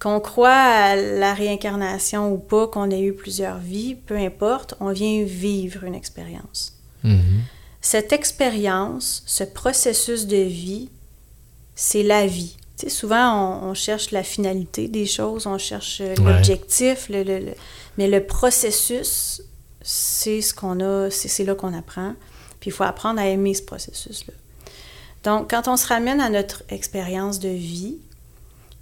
[0.00, 4.92] Qu'on croit à la réincarnation ou pas, qu'on ait eu plusieurs vies, peu importe, on
[4.92, 6.76] vient vivre une expérience.
[7.04, 7.42] Mhm.
[7.82, 10.88] Cette expérience, ce processus de vie,
[11.74, 12.56] c'est la vie.
[12.78, 16.32] Tu sais, souvent, on, on cherche la finalité des choses, on cherche euh, Ouais.
[16.34, 17.54] l'objectif, le- le- le-
[17.98, 19.42] mais le processus,
[19.82, 22.14] c'est ce qu'on a, c'est là qu'on apprend.
[22.60, 24.34] Puis il faut apprendre à aimer ce processus-là.
[25.24, 27.96] Donc, quand on se ramène à notre expérience de vie,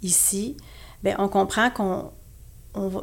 [0.03, 0.57] ici,
[1.03, 2.11] ben, on comprend qu'on
[2.75, 3.01] on va,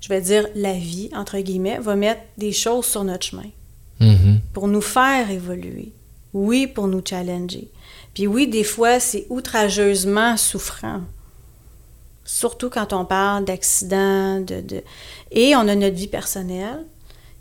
[0.00, 3.50] je vais dire la vie, entre guillemets, va mettre des choses sur notre chemin
[4.02, 4.40] Mhm.
[4.52, 5.92] pour nous faire évoluer.
[6.34, 7.68] Oui, pour nous challenger.
[8.14, 11.00] Puis oui, des fois, c'est outrageusement souffrant.
[12.24, 14.82] Surtout quand on parle d'accidents, de, de...
[15.30, 16.84] Et on a notre vie personnelle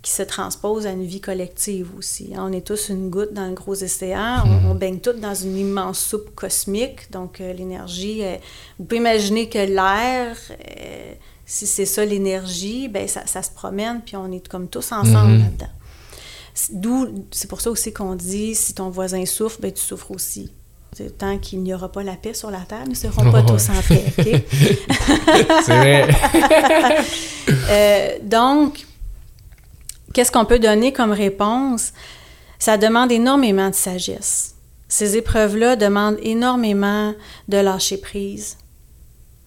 [0.01, 2.31] qui se transpose à une vie collective aussi.
[2.35, 2.47] hein.
[2.49, 4.43] On est tous une goutte dans le gros océan.
[4.45, 7.11] On, on baigne tous dans une immense soupe cosmique.
[7.11, 8.23] Donc, euh, l'énergie...
[8.23, 8.35] euh,
[8.79, 10.35] vous pouvez imaginer que l'air...
[10.49, 11.13] euh,
[11.45, 15.33] si c'est ça l'énergie, ben ça, ça se promène, puis on est comme tous ensemble
[15.33, 15.39] Mhm.
[15.43, 15.71] là-dedans.
[16.71, 20.51] D'où, c'est pour ça aussi qu'on dit, si ton voisin souffre, ben tu souffres aussi.
[21.17, 23.69] Tant qu'il n'y aura pas la paix sur la terre, nous ne serons pas tous
[23.69, 24.03] en paix.
[24.17, 24.27] OK?
[25.65, 26.07] C'est vrai.
[27.69, 28.85] Euh, donc,
[30.13, 31.91] qu'est-ce qu'on peut donner comme réponse?
[32.59, 34.55] Ça demande énormément de sagesse.
[34.87, 37.13] Ces épreuves-là demandent énormément
[37.47, 38.57] de lâcher prise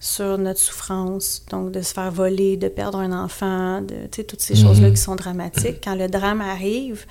[0.05, 4.55] sur notre souffrance, donc de se faire voler, de perdre un enfant, de toutes ces
[4.55, 5.83] choses-là qui sont dramatiques.
[5.83, 7.07] Quand le drame arrive,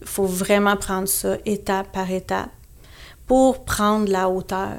[0.00, 2.50] il faut vraiment prendre ça étape par étape
[3.26, 4.78] pour prendre la hauteur,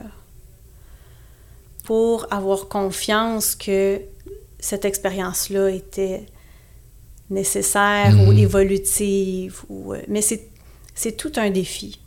[1.84, 4.00] pour avoir confiance que
[4.60, 6.26] cette expérience-là était
[7.30, 9.64] nécessaire ou évolutive.
[9.68, 12.00] Ou, mais c'est tout un défi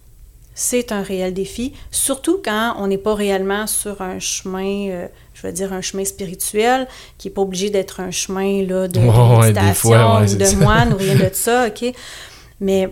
[0.56, 5.46] c'est un réel défi, surtout quand on n'est pas réellement sur un chemin, euh, je
[5.46, 10.20] veux dire un chemin spirituel, qui n'est pas obligé d'être un chemin là, de, méditation
[10.22, 11.92] ou de moine ou rien de ça, OK?
[12.60, 12.88] Mais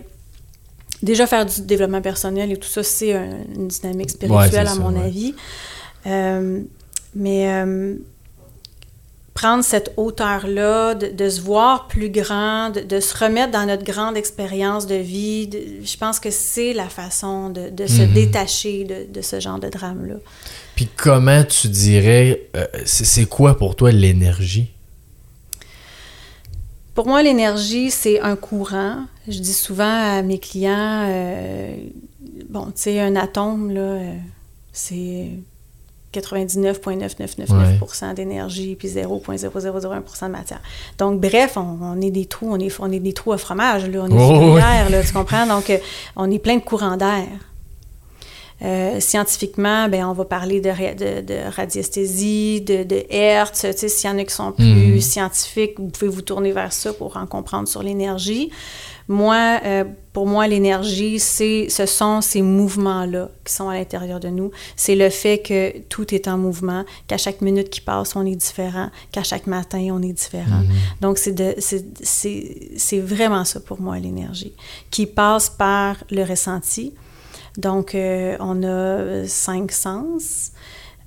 [1.01, 5.33] déjà faire du développement personnel et tout ça, c'est une dynamique spirituelle, à mon avis.
[6.05, 6.61] Euh,
[7.15, 7.95] mais euh,
[9.33, 14.85] prendre cette hauteur-là, de, se voir plus grand, de, se remettre dans notre grande expérience
[14.85, 15.49] de vie,
[15.83, 18.13] je pense que c'est la façon de, se mhm.
[18.13, 20.15] détacher de, ce genre de drame-là.
[20.75, 24.71] Puis comment tu dirais, euh, c'est quoi pour toi l'énergie?
[26.93, 29.05] Pour moi, l'énergie, c'est un courant.
[29.27, 31.75] Je dis souvent à mes clients, euh,
[32.49, 34.13] bon, tu sais, un atome, là, euh,
[34.71, 35.29] c'est
[36.13, 40.61] 99,9999% d'énergie puis 0,0001% de matière.
[40.97, 44.01] Donc, bref, on, est des trous, on est, on est des trous à fromage, là,
[44.03, 45.47] on est oh, là, tu comprends?
[45.47, 45.71] Donc,
[46.15, 47.27] on est plein de courants d'air.
[48.61, 53.65] Euh, scientifiquement, ben, on va parler de, de, de radiesthésie, de, de Hertz.
[53.75, 55.01] S'il y en a qui sont plus mhm.
[55.01, 58.49] scientifiques, vous pouvez vous tourner vers ça pour en comprendre sur l'énergie.
[59.09, 64.29] Moi, euh, pour moi, l'énergie, c'est, ce sont ces mouvements-là qui sont à l'intérieur de
[64.29, 64.51] nous.
[64.77, 68.35] C'est le fait que tout est en mouvement, qu'à chaque minute qui passe, on est
[68.35, 70.61] différent, qu'à chaque matin, on est différent.
[70.61, 70.75] Mhm.
[71.01, 74.53] Donc, c'est, de, c'est, c'est, c'est vraiment ça pour moi, l'énergie,
[74.91, 76.93] qui passe par le ressenti.
[77.57, 80.51] Donc, euh, on a cinq sens.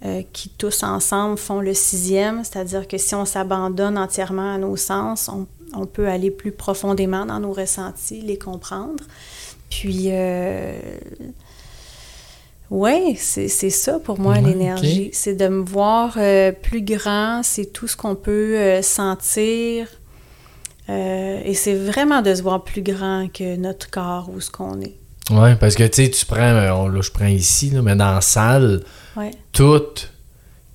[0.04, 4.76] Euh, qui tous ensemble font le sixième, c'est-à-dire que si on s'abandonne entièrement à nos
[4.76, 9.04] sens, on on peut aller plus profondément dans nos ressentis, les comprendre.
[9.68, 10.78] Puis, euh,
[12.70, 15.10] oui, c'est ça pour moi, l'énergie.
[15.12, 19.88] C'est de me voir euh, plus grand, c'est tout ce qu'on peut sentir.
[20.88, 24.96] et c'est vraiment de se voir plus grand que notre corps ou ce qu'on est.
[25.30, 28.82] Oui, parce que tu sais, tu prends, là, je prends ici, mais dans la salle,
[29.52, 29.82] tout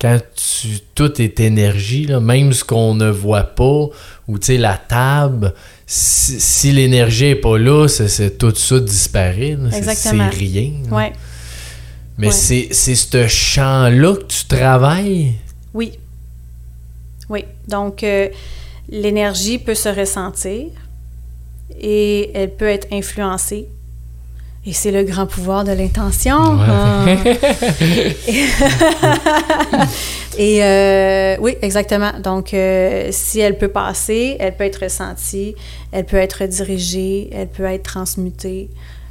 [0.00, 3.86] quand tu, tout est énergie, même ce qu'on ne voit pas,
[4.28, 5.54] ou tu sais, la table,
[5.86, 9.56] si, l'énergie n'est pas là, c'est, tout ça disparaît.
[9.94, 10.72] C'est rien.
[10.90, 11.12] Ouais.
[12.18, 15.34] Mais c'est, ce champ-là que tu travailles?
[15.72, 15.92] Oui.
[17.28, 17.44] Oui.
[17.66, 18.28] Donc, euh,
[18.90, 20.66] l'énergie peut se ressentir
[21.80, 23.68] et elle peut être influencée
[24.66, 26.38] et c'est le grand pouvoir de l'intention.
[26.38, 27.04] Ah.
[30.38, 32.12] et euh, oui, exactement.
[32.18, 35.54] Donc, euh, si elle peut passer, elle peut être ressentie,
[35.92, 38.70] elle peut être dirigée, elle peut être transmutée.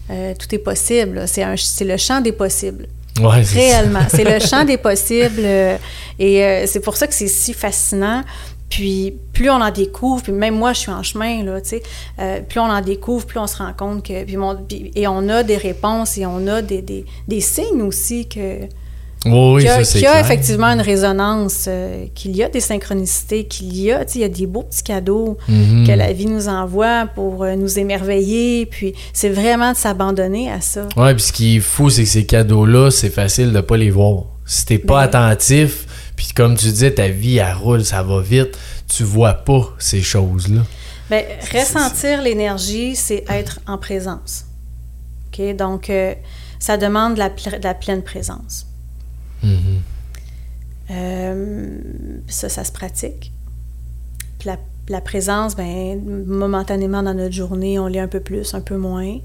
[0.09, 1.25] Euh, tout est possible.
[1.27, 2.87] C'est le champ des possibles.
[3.21, 4.07] Ouais, Réellement.
[4.09, 5.45] C'est le champ des possibles.
[6.17, 8.23] et c'est pour ça que c'est si fascinant.
[8.73, 11.83] Puis plus on en découvre, puis même moi je suis en chemin là, tu sais,
[12.17, 15.43] euh, plus on en découvre, plus on se rend compte que puis, et on a
[15.43, 18.61] des réponses et on a des, des, des signes aussi que
[19.27, 23.91] oui, qu'il y a, effectivement une résonance, euh, qu'il y a des synchronicités, qu'il y
[23.91, 25.85] a, tu sais, il y a des beaux petits cadeaux mhm.
[25.85, 30.61] que la vie nous envoie pour euh, nous émerveiller, puis c'est vraiment de s'abandonner à
[30.61, 30.89] ça.
[30.97, 33.91] Oui, puis ce qui est fou, c'est que ces cadeaux-là, c'est facile de pas les
[33.91, 34.23] voir.
[34.45, 38.21] Si t'es pas ben attentif, puis comme tu disais, ta vie, elle roule, ça va
[38.21, 38.57] vite.
[38.87, 40.61] Tu vois pas ces choses-là.
[41.09, 41.23] Bien,
[41.53, 44.45] ressentir l'énergie, c'est être en présence.
[45.27, 45.55] OK?
[45.55, 46.13] Donc, euh,
[46.59, 48.65] ça demande de la, la pleine présence.
[49.43, 49.79] Mm-hmm.
[50.91, 51.77] Euh,
[52.27, 53.31] ça, ça se pratique.
[54.39, 54.57] Puis la,
[54.89, 59.17] la présence, ben, momentanément dans notre journée, on l'est un peu plus, un peu moins.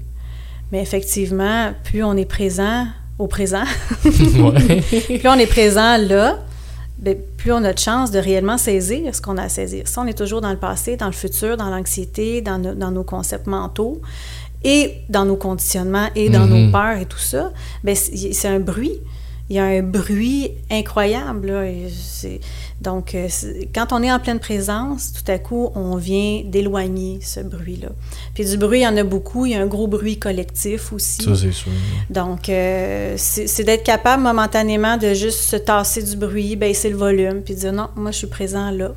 [0.71, 3.63] Mais effectivement, plus on est présent au présent,
[4.01, 6.39] plus on est présent là,
[6.99, 9.87] ben, plus on a de chance de réellement saisir ce qu'on a à saisir.
[9.87, 13.47] Si on est toujours dans le passé, dans le futur, dans l'anxiété, dans, nos concepts
[13.47, 14.01] mentaux
[14.63, 16.71] et dans nos conditionnements et dans nos mhm.
[16.71, 18.99] peurs et tout ça, ben, c'est un bruit
[19.49, 21.47] il y a un bruit incroyable.
[21.47, 21.87] Là, et
[22.81, 23.27] donc, euh,
[23.73, 27.89] quand on est en pleine présence, tout à coup, on vient d'éloigner ce bruit-là.
[28.35, 29.45] Puis du bruit, il y en a beaucoup.
[29.45, 31.23] Il y a un gros bruit collectif aussi.
[31.23, 31.71] Ça, c'est sûr.
[32.09, 37.41] Donc, euh, c'est d'être capable momentanément de juste se tasser du bruit, baisser le volume,
[37.43, 38.91] puis dire non, moi je suis présent là.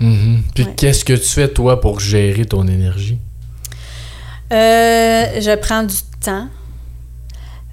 [0.00, 0.42] Mhm.
[0.54, 0.74] Puis Ouais.
[0.76, 3.18] qu'est-ce que tu fais, toi, pour gérer ton énergie?
[4.52, 6.48] Euh, je prends du temps.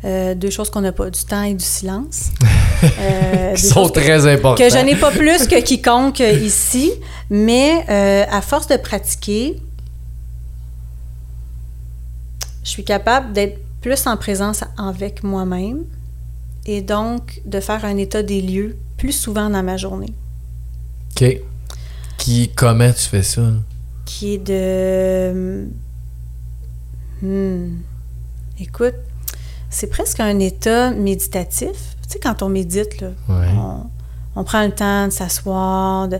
[0.05, 2.29] Euh, deux choses qu'on n'a pas, du temps et du silence.
[2.81, 4.55] Euh, Qui sont très importants.
[4.55, 6.93] que je n'ai pas plus que quiconque ici,
[7.29, 9.59] mais euh, à force de pratiquer,
[12.63, 15.83] je suis capable d'être plus en présence avec moi-même
[16.65, 20.13] et donc de faire un état des lieux plus souvent dans ma journée,
[21.19, 21.37] OK.
[22.17, 23.41] Qui, comment tu fais ça?
[24.09, 25.67] qui est de...
[27.21, 27.77] Hmm.
[28.59, 28.95] Écoute,
[29.69, 31.69] c'est presque un état méditatif.
[32.03, 33.47] Tu sais, quand on médite, là, Ouais.
[33.55, 33.83] on,
[34.39, 36.17] on prend le temps de s'asseoir, de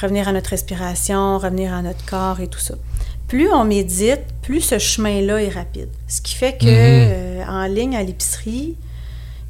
[0.00, 2.74] revenir à notre respiration, revenir à notre corps et tout ça.
[3.28, 5.88] Plus on médite, plus ce chemin-là est rapide.
[6.08, 6.68] Ce qui fait que Mhm.
[6.68, 8.76] euh, en ligne à l'épicerie,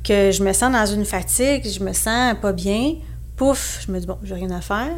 [0.05, 2.95] que je me sens dans une fatigue, je me sens pas bien,
[3.37, 4.91] pouf, je me dis bon, j'ai rien à faire.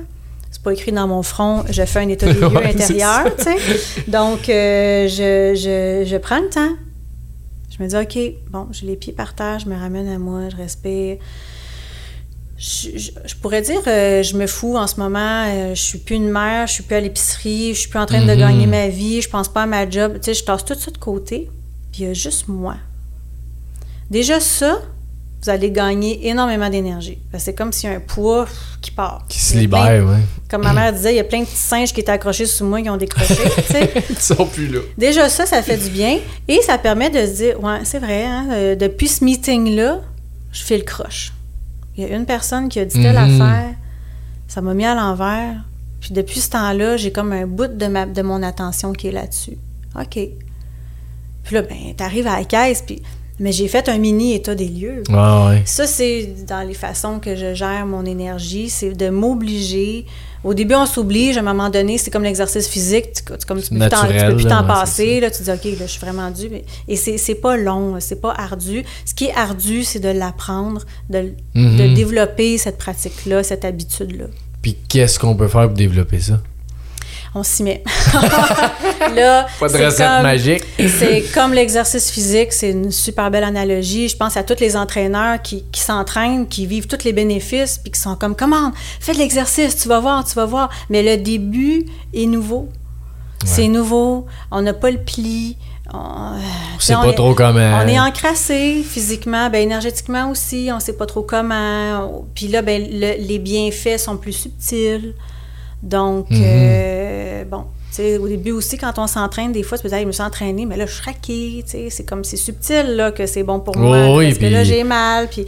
[0.51, 3.45] C'est pas écrit dans mon front, je fais un état des lieux Ouais, intérieur, tu
[3.45, 3.57] sais.
[4.09, 6.75] Donc, euh, je, je, je prends le temps.
[7.77, 8.19] Je me dis, OK,
[8.51, 11.17] bon, j'ai les pieds par terre, je me ramène à moi, je respire.
[12.59, 15.99] Je, je- je pourrais dire, euh, je me fous en ce moment, euh, je suis
[15.99, 18.39] plus une mère, je suis plus à l'épicerie, je suis plus en train de Mhm.
[18.39, 20.15] gagner ma vie, je pense pas à ma job.
[20.17, 21.51] Tu sais, je tasse tout ça de côté,
[21.91, 22.77] puis il y a juste moi.
[24.11, 24.81] Déjà, ça,
[25.43, 27.19] vous allez gagner énormément d'énergie.
[27.37, 28.47] C'est comme s'il y a un poids
[28.81, 29.25] qui part.
[29.29, 30.21] Qui se plein- libère, ouais.
[30.49, 32.65] Comme ma mère disait, il y a plein de petits singes qui étaient accrochés sous
[32.65, 33.35] moi qui ont décroché.
[34.11, 34.79] Ils sont plus là.
[34.97, 36.19] Déjà, ça, ça fait du bien.
[36.47, 40.01] Et ça permet de se dire, ouais, c'est vrai, hein, euh, depuis ce meeting-là,
[40.53, 41.33] je fais le croche.
[41.97, 43.41] Il y a une personne qui a dit telle Mhm.
[43.41, 43.71] affaire,
[44.49, 45.57] ça m'a mis à l'envers.
[46.01, 49.13] Puis depuis ce temps-là, j'ai comme un bout de, ma, de mon attention qui est
[49.13, 49.57] là-dessus.
[49.99, 50.19] OK.
[51.45, 53.03] Puis là, ben, t'arrives à la caisse, puis...
[53.41, 55.03] Mais j'ai fait un mini état des lieux.
[55.09, 55.63] Ouais.
[55.65, 60.07] Ça, c'est dans les façons que je gère mon énergie, c'est de m'obliger.
[60.45, 63.61] Au début, on s'oblige, à un moment donné, c'est comme l'exercice physique, tu, tu- comme
[63.63, 65.51] tu peux plus t'en- tu naturel, peux plus là, t'en ouais, passer, là, tu dis,
[65.51, 66.49] OK, là, je suis vraiment dû.
[66.89, 68.85] Et c'est c'est pas long, c'est pas ardu.
[69.05, 71.77] Ce qui est ardu, c'est de l'apprendre, de, Mhm.
[71.79, 74.27] de développer cette pratique-là, cette habitude-là.
[74.61, 76.41] Puis qu'est-ce qu'on peut faire pour développer ça?
[77.35, 77.83] On s'y met.
[79.15, 80.65] là, Pas de recette comme- magique.
[80.79, 84.09] C'est comme l'exercice physique, c'est une super belle analogie.
[84.09, 87.91] Je pense à tous les entraîneurs qui, qui s'entraînent, qui vivent tous les bénéfices, puis
[87.93, 90.69] qui sont comme, comment, fais de l'exercice, tu vas voir, tu vas voir.
[90.91, 92.69] Mais le début est nouveau.
[93.45, 95.57] C'est nouveau, on n'a pas le pli.
[95.93, 97.81] On, On tu sait pas est- trop comment.
[97.83, 102.25] on est encrassé physiquement, ben énergétiquement aussi, on sait pas trop comment.
[102.35, 105.13] Puis là, ben le- les bienfaits sont plus subtils.
[105.83, 106.41] Donc, Mhm.
[106.45, 109.99] euh, bon, tu sais, au début aussi, quand on s'entraîne, des fois, tu peux dire,
[109.99, 112.37] Hey, je me suis entraîné, mais là, je suis raquée, tu sais, c'est comme, c'est
[112.37, 115.29] subtil, là, que c'est bon pour moi, Oh oui, parce que là, puis- j'ai mal,
[115.29, 115.45] puis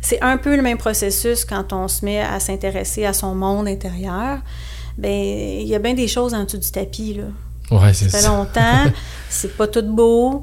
[0.00, 3.66] c'est un peu le même processus quand on se met à s'intéresser à son monde
[3.68, 4.38] intérieur.
[4.96, 7.24] Ben, il y a bien des choses en dessous du tapis, là.
[7.76, 8.28] Ouais, c'est Ça fait ça.
[8.28, 8.92] longtemps,
[9.28, 10.42] c'est pas tout beau.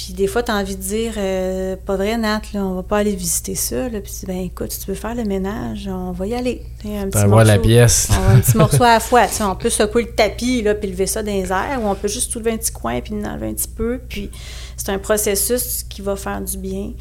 [0.00, 2.84] Puis des fois, tu as envie de dire, euh, pas vrai, Nat, là, on va
[2.84, 3.88] pas aller visiter ça.
[3.88, 4.00] Là.
[4.00, 6.62] Puis tu dis, ben écoute, si tu veux faire le ménage, on va y aller.
[6.80, 8.08] Tu Un petit T'envoies la morceau- pièce.
[8.12, 9.26] On va un petit morceau à la fois.
[9.26, 11.88] Tu sais, on peut secouer le tapis, là, puis lever ça dans les airs, ou
[11.88, 13.98] on peut juste soulever un petit coin, puis en enlever un petit peu.
[14.08, 14.30] Puis
[14.76, 16.92] c'est un processus qui va faire du bien.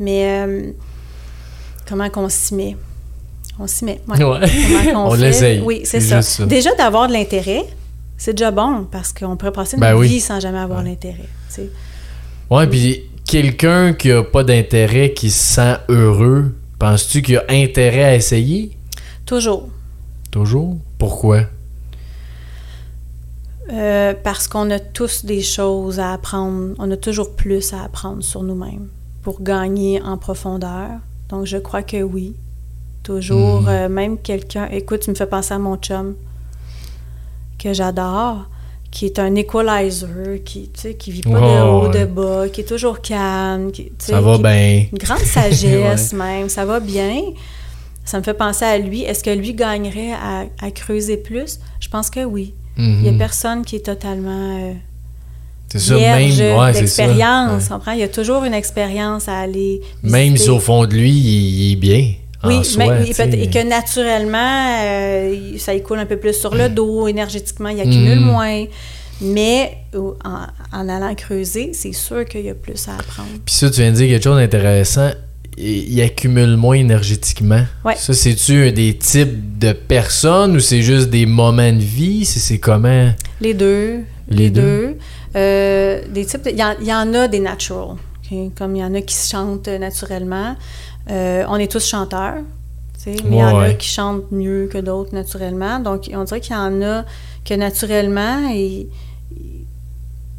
[0.00, 0.72] Mais euh,
[1.88, 2.76] comment qu'on s'y met?
[3.60, 4.00] On s'y met.
[4.08, 4.24] ouais.
[4.24, 4.40] Ouais.
[4.86, 5.16] Comment On fait?
[5.18, 5.60] l'essaye.
[5.60, 6.44] Oui, c'est ça.
[6.44, 7.62] Déjà, d'avoir de l'intérêt,
[8.18, 10.08] c'est déjà bon parce qu'on pourrait passer Ben notre oui.
[10.08, 10.88] vie sans jamais avoir Ouais.
[10.90, 11.28] l'intérêt.
[11.48, 11.70] tu sais.
[12.52, 18.04] Ouais, puis quelqu'un qui a pas d'intérêt, qui se sent heureux, penses-tu qu'il a intérêt
[18.04, 18.76] à essayer?
[19.24, 19.70] Toujours.
[20.30, 20.76] Toujours?
[20.98, 21.44] Pourquoi?
[23.72, 26.74] Euh, parce qu'on a tous des choses à apprendre.
[26.78, 28.88] On a toujours plus à apprendre sur nous-mêmes
[29.22, 30.90] pour gagner en profondeur.
[31.30, 32.34] Donc, je crois que oui.
[33.02, 33.68] Toujours, Mhm.
[33.68, 34.68] euh, même quelqu'un...
[34.70, 36.16] Écoute, tu me fais penser à mon chum
[37.58, 38.46] que j'adore,
[38.92, 42.64] qui est un equalizer, qui, sais, qui vit pas de haut, de bas, qui est
[42.64, 43.72] toujours calme.
[43.72, 44.84] Qui, Ça va qui- bien.
[44.92, 47.22] Une grande sagesse même, ça va bien.
[48.04, 49.02] Ça me fait penser à lui.
[49.02, 51.58] Est-ce que lui gagnerait à, à creuser plus?
[51.80, 52.52] Je pense que oui.
[52.78, 53.18] Il n'y a Mhm.
[53.18, 54.72] personne qui est totalement euh,
[55.68, 56.58] C'est ça, même.
[56.58, 57.70] Ouais, d'expérience.
[57.70, 57.94] Ouais.
[57.94, 61.60] Il y a toujours une expérience à aller Même si au fond de lui, il,
[61.68, 62.12] il est bien.
[62.44, 63.08] Oui, en soi, mais-
[63.42, 67.80] et que naturellement, euh, il- ça écoule un peu plus sur le dos, énergétiquement, il
[67.80, 68.24] accumule Mm.
[68.24, 68.64] moins.
[69.20, 73.28] Mais en, en allant creuser, c'est sûr qu'il y a plus à apprendre.
[73.44, 75.10] Puis ça, tu viens de dire quelque chose d'intéressant.
[75.58, 77.60] ils accumulent moins énergétiquement.
[77.84, 77.94] Ouais.
[77.94, 82.24] Ça, c'est-tu des types de personnes ou c'est juste des moments de vie?
[82.24, 83.10] C'est comment?
[83.38, 83.98] Les deux.
[84.28, 84.96] Les deux.
[85.36, 87.96] Euh, des types de- Il y, en- il y en a des naturals,
[88.32, 88.54] ok?
[88.56, 90.56] comme il y en a qui se chantent naturellement.
[91.10, 92.36] Euh, on est tous chanteurs,
[93.06, 95.78] mais il y en a qui chantent mieux que d'autres naturellement.
[95.80, 97.04] Donc, on dirait qu'il y en a
[97.44, 98.86] que naturellement, ils,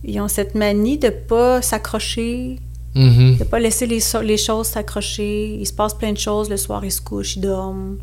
[0.06, 2.60] ils ont cette manie de pas s'accrocher,
[2.96, 3.38] Mhm.
[3.40, 5.56] de pas laisser les, so- les choses s'accrocher.
[5.60, 6.50] Il se passe plein de choses.
[6.50, 7.98] Le soir, ils se couchent, ils dorment.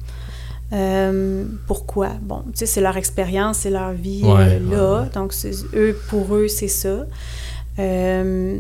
[0.73, 2.11] Euh, pourquoi?
[2.21, 5.09] Bon, tu sais, c'est leur expérience, c'est leur vie Ouais, euh, là.
[5.15, 5.33] Donc,
[5.75, 7.07] eux, pour eux, c'est ça.
[7.79, 8.59] Euh,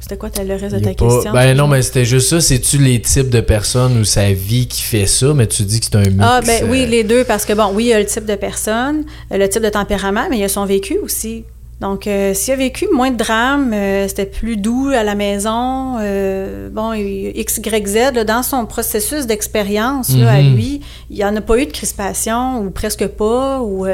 [0.00, 1.32] c'était quoi le reste de ta pas- question?
[1.32, 2.40] Ben non, mais c'était juste ça.
[2.40, 5.32] C'est-tu les types de personnes ou sa vie qui fait ça?
[5.34, 6.16] Mais tu dis que c'est un mix.
[6.20, 8.24] Ah, ben oui, euh, les deux, parce que bon, oui, il y a le type
[8.24, 11.44] de personne, euh, le type de tempérament, mais il y a son vécu aussi.
[11.80, 15.96] Donc, euh, s'il a vécu moins de drames, euh, c'était plus doux à la maison,
[15.98, 20.54] euh, bon, X, Y, Z, là, dans son processus d'expérience, à Mhm.
[20.54, 23.86] lui, il n'y en a pas eu de crispation, ou presque pas, ou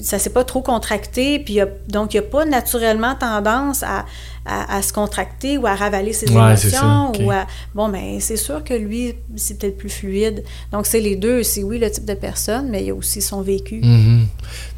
[0.00, 3.82] ça s'est pas trop contracté, puis il a- donc il n'y a pas naturellement tendance
[3.82, 4.06] à,
[4.46, 8.36] à- à se contracter ou à ravaler ses Ouais, émotions, ou à Bon, ben c'est
[8.38, 10.42] sûr que lui, c'est peut-être plus fluide.
[10.72, 11.42] Donc, c'est les deux.
[11.42, 13.80] C'est oui, le type de personne, mais il y a aussi son vécu.
[13.82, 14.26] Mhm.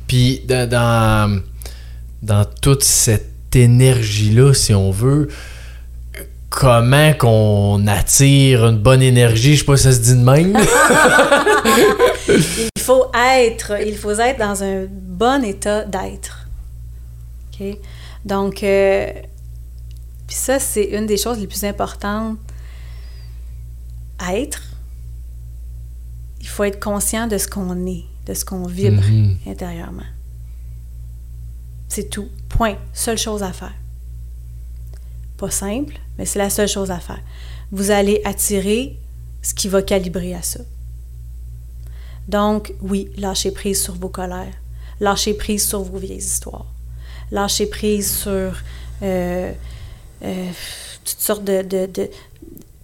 [0.08, 1.40] Puis dans,
[2.22, 5.28] dans, toute cette énergie-là, si on veut,
[6.48, 9.54] comment qu'on attire une bonne énergie?
[9.54, 10.56] Je sais pas si ça se dit de même.
[12.28, 16.46] Il faut être, il faut être dans un bon état d'être.
[17.52, 17.76] OK?
[18.24, 19.06] Donc, euh,
[20.26, 22.38] puis ça, c'est une des choses les plus importantes.
[24.32, 24.62] Être,
[26.40, 29.36] il faut être conscient de ce qu'on est, de ce qu'on vibre Mhm.
[29.46, 30.02] intérieurement.
[31.90, 32.28] C'est tout.
[32.48, 32.76] Point.
[32.94, 33.74] Seule chose à faire.
[35.36, 37.20] Pas simple, mais c'est la seule chose à faire.
[37.72, 38.96] Vous allez attirer
[39.42, 40.60] ce qui va calibrer à ça.
[42.28, 44.54] Donc, oui, lâchez prise sur vos colères.
[45.00, 46.66] Lâchez prise sur vos vieilles histoires.
[47.32, 48.54] Lâchez prise sur
[49.02, 49.52] euh,
[50.22, 50.50] euh,
[51.04, 51.88] toutes sortes de...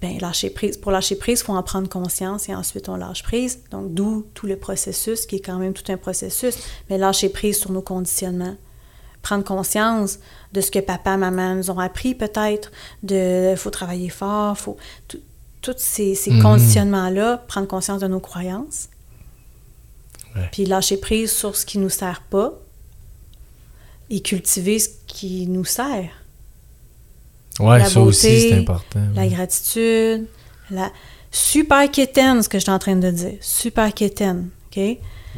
[0.00, 0.78] ben, lâcher prise.
[0.78, 3.60] Pour lâcher prise, il faut en prendre conscience et ensuite on lâche prise.
[3.70, 6.56] Donc, d'où tout le processus, qui est quand même tout un processus.
[6.90, 8.56] Mais lâcher prise sur nos conditionnements.
[9.26, 10.20] Prendre conscience
[10.52, 12.70] de ce que papa, maman nous ont appris peut-être,
[13.02, 14.76] de faut travailler fort, faut...
[15.62, 16.42] Tous ces, ces Mhm.
[16.42, 18.88] conditionnements-là, prendre conscience de nos croyances.
[20.36, 20.48] Ouais.
[20.52, 22.52] Puis lâcher prise sur ce qui nous sert pas
[24.10, 26.10] et cultiver ce qui nous sert.
[27.58, 29.00] Ouais, La ça aussi, c'est important.
[29.16, 30.26] La gratitude,
[30.70, 30.92] la
[31.32, 33.38] super quétaine, ce que je suis en train de dire.
[33.40, 34.80] Super quétaine, OK?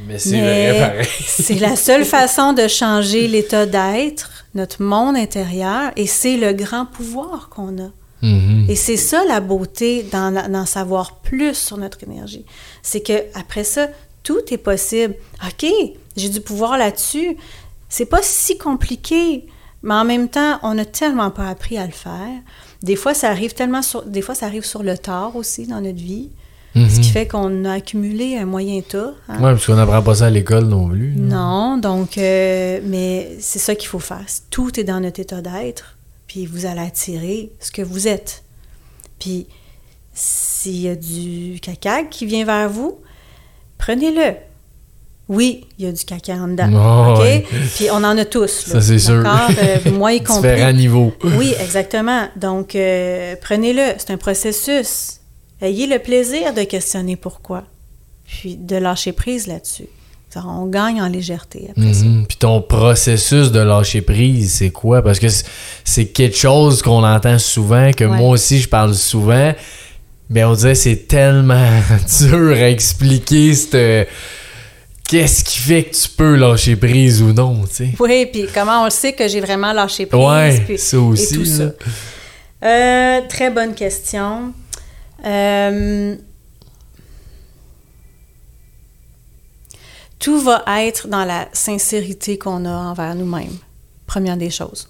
[0.07, 1.09] Mais c'est vrai, pareil.
[1.27, 6.87] c'est la seule façon de changer l'état d'être, notre monde intérieur, et c'est le grand
[6.87, 7.91] pouvoir qu'on a.
[8.23, 8.67] Mhm.
[8.69, 12.45] Et c'est ça la beauté d'en d'en savoir plus sur notre énergie.
[12.83, 13.89] C'est que après ça,
[14.23, 15.15] tout est possible.
[15.47, 15.71] OK,
[16.17, 17.37] j'ai du pouvoir là-dessus.
[17.89, 19.47] C'est pas si compliqué,
[19.83, 22.41] mais en même temps, on n'a tellement pas appris à le faire.
[22.83, 25.81] Des fois, ça arrive tellement sur, des fois, ça arrive sur le tard aussi dans
[25.81, 26.31] notre vie,
[26.75, 27.01] ce Mhm.
[27.01, 29.13] qui fait qu'on a accumulé un moyen tas.
[29.29, 29.35] hein.
[29.37, 31.15] Ouais, parce qu'on n'apprend pas ça à l'école non plus.
[31.17, 34.25] Non, donc, euh, mais c'est ça qu'il faut faire.
[34.51, 35.97] Tout est dans notre état d'être,
[36.27, 38.43] puis vous allez attirer ce que vous êtes.
[39.19, 39.47] Puis,
[40.15, 42.99] s'il y a du caca qui vient vers vous,
[43.79, 44.35] prenez-le.
[45.29, 46.71] Oui, il y a du caca en dedans.
[46.73, 47.21] Oh, OK?
[47.21, 47.45] ouais.
[47.77, 48.67] Puis, on en a tous.
[48.69, 49.23] là, Ça, c'est sûr.
[49.27, 50.49] Euh, moi y compris.
[50.51, 51.13] Différents niveaux.
[51.23, 52.29] Oui, exactement.
[52.37, 53.93] Donc, euh, prenez-le.
[53.99, 55.21] C'est un processus.
[55.61, 57.65] Ayez le plaisir de questionner pourquoi,
[58.27, 59.87] puis de lâcher prise là-dessus.
[60.37, 62.05] On gagne en légèreté après ça.
[62.05, 62.27] Mhm.
[62.29, 65.03] Puis ton processus de lâcher prise, c'est quoi?
[65.03, 65.27] Parce que
[65.85, 68.17] c'est- quelque chose qu'on entend souvent, que Ouais.
[68.17, 69.53] moi aussi je parle souvent.
[70.31, 71.69] Mais on dirait que c'est tellement
[72.21, 74.09] dur à expliquer cette-
[75.09, 77.89] Qu'est-ce qui fait que tu peux lâcher prise ou non, tu sais?
[77.99, 80.21] Oui, puis comment on le sait que j'ai vraiment lâché prise?
[80.23, 81.35] Ouais, ça aussi.
[81.35, 81.71] et tout ça.
[82.63, 84.53] Euh, très bonne question.
[85.25, 86.17] Euh,
[90.19, 93.57] tout va être dans la sincérité qu'on a envers nous-mêmes.
[94.07, 94.89] Première des choses.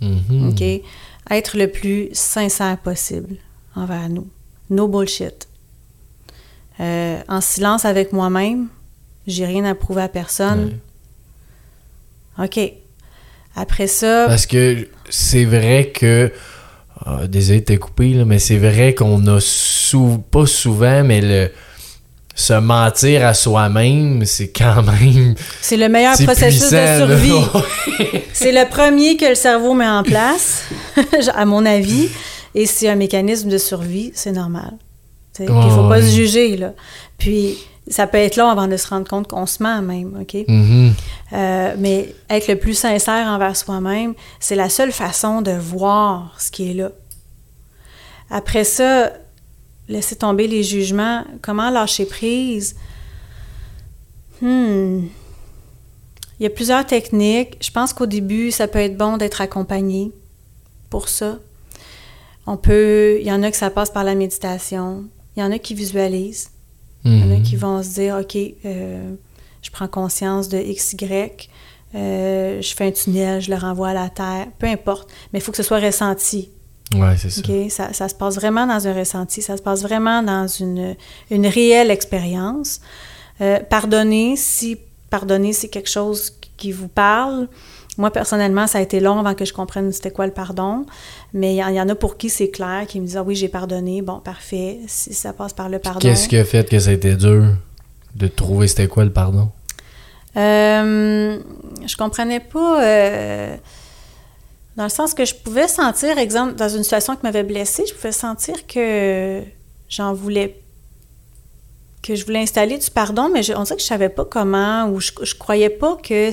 [0.00, 0.50] Mhm.
[0.50, 0.62] OK?
[1.30, 3.36] Être le plus sincère possible
[3.76, 4.28] envers nous.
[4.70, 5.48] No bullshit.
[6.80, 8.68] Euh, en silence avec moi-même,
[9.26, 10.78] j'ai rien à prouver à personne.
[12.38, 12.58] OK.
[13.54, 16.32] Après ça, Parce que c'est vrai que.
[17.28, 21.50] Désolé de te couper, là, mais c'est vrai qu'on a sou- pas souvent, mais le
[22.34, 25.34] se mentir à soi-même, c'est quand même.
[25.60, 28.22] c'est le meilleur processus puissant, de survie.
[28.32, 30.62] C'est le premier que le cerveau met en place,
[31.34, 32.08] à mon avis.
[32.54, 34.72] Et c'est un mécanisme de survie, c'est normal.
[35.38, 36.02] Il ne faut pas ouais.
[36.02, 36.72] se juger, là.
[37.18, 37.58] Puis,
[37.90, 40.44] ça peut être long avant de se rendre compte qu'on se ment même, OK?
[40.46, 40.94] Mhm.
[41.32, 46.50] Euh, mais être le plus sincère envers soi-même, c'est la seule façon de voir ce
[46.50, 46.92] qui est là.
[48.30, 49.12] Après ça,
[49.88, 52.76] laisser tomber les jugements, comment lâcher prise?
[54.40, 55.06] Hmm.
[56.38, 57.58] Il y a plusieurs techniques.
[57.60, 60.12] Je pense qu'au début, ça peut être bon d'être accompagné
[60.88, 61.38] pour ça.
[62.46, 65.04] On peut, il y en a que ça passe par la méditation.
[65.36, 66.50] Il y en a qui visualisent.
[67.04, 67.42] Il y en a Mhm.
[67.42, 69.14] qui vont se dire, OK, euh,
[69.62, 71.48] je prends conscience de X, Y,
[71.94, 75.08] euh, je fais un tunnel, je le renvoie à la Terre, peu importe.
[75.32, 76.50] Mais il faut que ce soit ressenti.
[76.94, 77.68] Ouais, c'est?
[77.70, 80.96] Ça, ça se passe vraiment dans un ressenti, ça se passe vraiment dans une,
[81.30, 82.80] une réelle expérience.
[83.40, 84.76] Euh, pardonner, si
[85.08, 87.48] pardonner, c'est quelque chose qui vous parle.
[88.00, 90.86] Moi, personnellement, ça a été long avant que je comprenne c'était quoi le pardon.
[91.34, 93.16] Mais il y, en- il y en a pour qui c'est clair, qui me disent
[93.18, 94.00] Ah oui, j'ai pardonné.
[94.02, 94.78] Bon, parfait.
[94.86, 96.00] Si ça passe par le pardon.
[96.00, 97.44] Qu'est-ce qui a fait que ça a été dur
[98.14, 99.50] de trouver c'était quoi le pardon?
[100.36, 101.38] Euh,
[101.86, 102.82] je comprenais pas.
[102.84, 103.56] euh,
[104.76, 107.92] dans le sens que je pouvais sentir, exemple, dans une situation qui m'avait blessée, je
[107.94, 109.42] pouvais sentir que
[109.88, 110.56] j'en voulais.
[112.02, 114.86] que je voulais installer du pardon, mais je- on dirait que je savais pas comment,
[114.88, 116.30] ou je, je croyais pas que.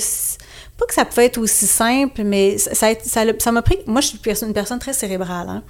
[0.78, 3.78] Pas que ça pouvait être aussi simple, mais ça m'a pris.
[3.88, 5.64] Moi, je suis une personne, très cérébrale, hein.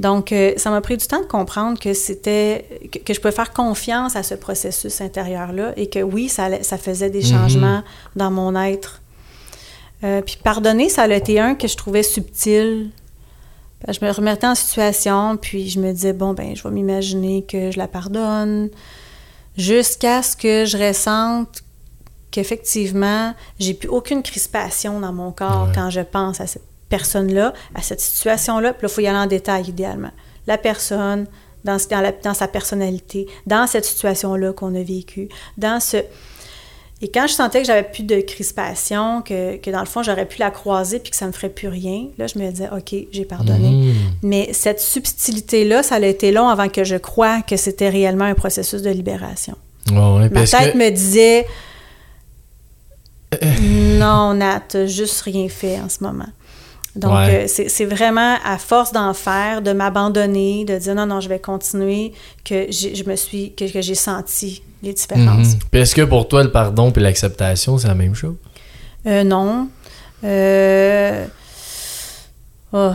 [0.00, 3.32] Donc, euh, ça m'a pris du temps de comprendre que c'était que, que je pouvais
[3.32, 7.30] faire confiance à ce processus intérieur-là et que oui, ça, faisait des Mhm.
[7.30, 7.82] changements
[8.16, 9.00] dans mon être.
[10.02, 12.90] Euh, puis pardonner, ça a été un que je trouvais subtil.
[13.86, 17.70] Je me remettais en situation, puis je me disais, bon, ben, je vais m'imaginer que
[17.70, 18.70] je la pardonne,
[19.58, 21.63] jusqu'à ce que je ressente
[22.34, 25.72] qu'effectivement, j'ai plus aucune crispation dans mon corps Ouais.
[25.74, 28.72] quand je pense à cette personne-là, à cette situation-là.
[28.72, 30.10] Puis là, il faut y aller en détail, idéalement.
[30.46, 31.26] La personne,
[31.64, 35.98] dans, dans, la- dans sa personnalité, dans cette situation-là qu'on a vécue, dans ce...
[37.02, 40.26] Et quand je sentais que j'avais plus de crispation, que, que dans le fond, j'aurais
[40.26, 42.94] pu la croiser puis que ça me ferait plus rien, là, je me disais, OK,
[43.12, 43.70] j'ai pardonné.
[43.70, 43.94] Mhm.
[44.22, 48.34] Mais cette subtilité-là, ça a été long avant que je croie que c'était réellement un
[48.34, 49.54] processus de libération.
[49.90, 50.78] Ouais, Ma tête que...
[50.78, 51.46] me disait
[53.98, 56.26] Non, Nat, juste rien fait en ce moment.
[56.96, 57.46] Donc, Ouais.
[57.48, 61.40] euh, c'est vraiment à force d'en faire, de m'abandonner, de dire non, non, je vais
[61.40, 62.12] continuer,
[62.44, 65.54] que j'ai- je me suis, que, que j'ai senti les différences.
[65.54, 65.58] Mhm.
[65.72, 68.36] Puis est-ce que pour toi, le pardon puis l'acceptation, c'est la même chose?
[69.06, 69.68] Euh, non.
[70.22, 71.26] Euh,
[72.72, 72.92] oh,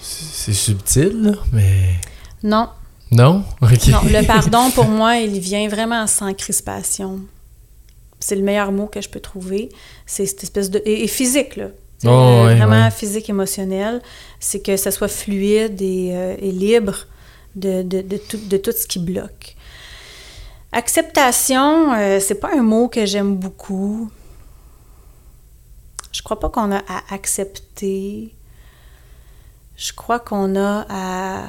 [0.00, 1.96] C'est c'est subtil, là, mais...
[2.42, 2.68] non.
[3.10, 3.44] Non?
[3.62, 3.86] OK.
[3.88, 7.20] Non, le pardon, pour moi, il vient vraiment sans crispation.
[8.26, 9.68] C'est le meilleur mot que je peux trouver.
[10.04, 10.82] C'est cette espèce de...
[10.84, 11.68] Et, et physique, là.
[12.04, 14.02] Oh, euh, vraiment physique, émotionnel.
[14.40, 17.06] C'est que ça soit fluide et, euh, et libre
[17.54, 19.54] de, de, de tout, de tout ce qui bloque.
[20.72, 24.10] Acceptation, euh, c'est pas un mot que j'aime beaucoup.
[26.10, 28.34] Je crois pas qu'on a à accepter.
[29.76, 31.44] Je crois qu'on a à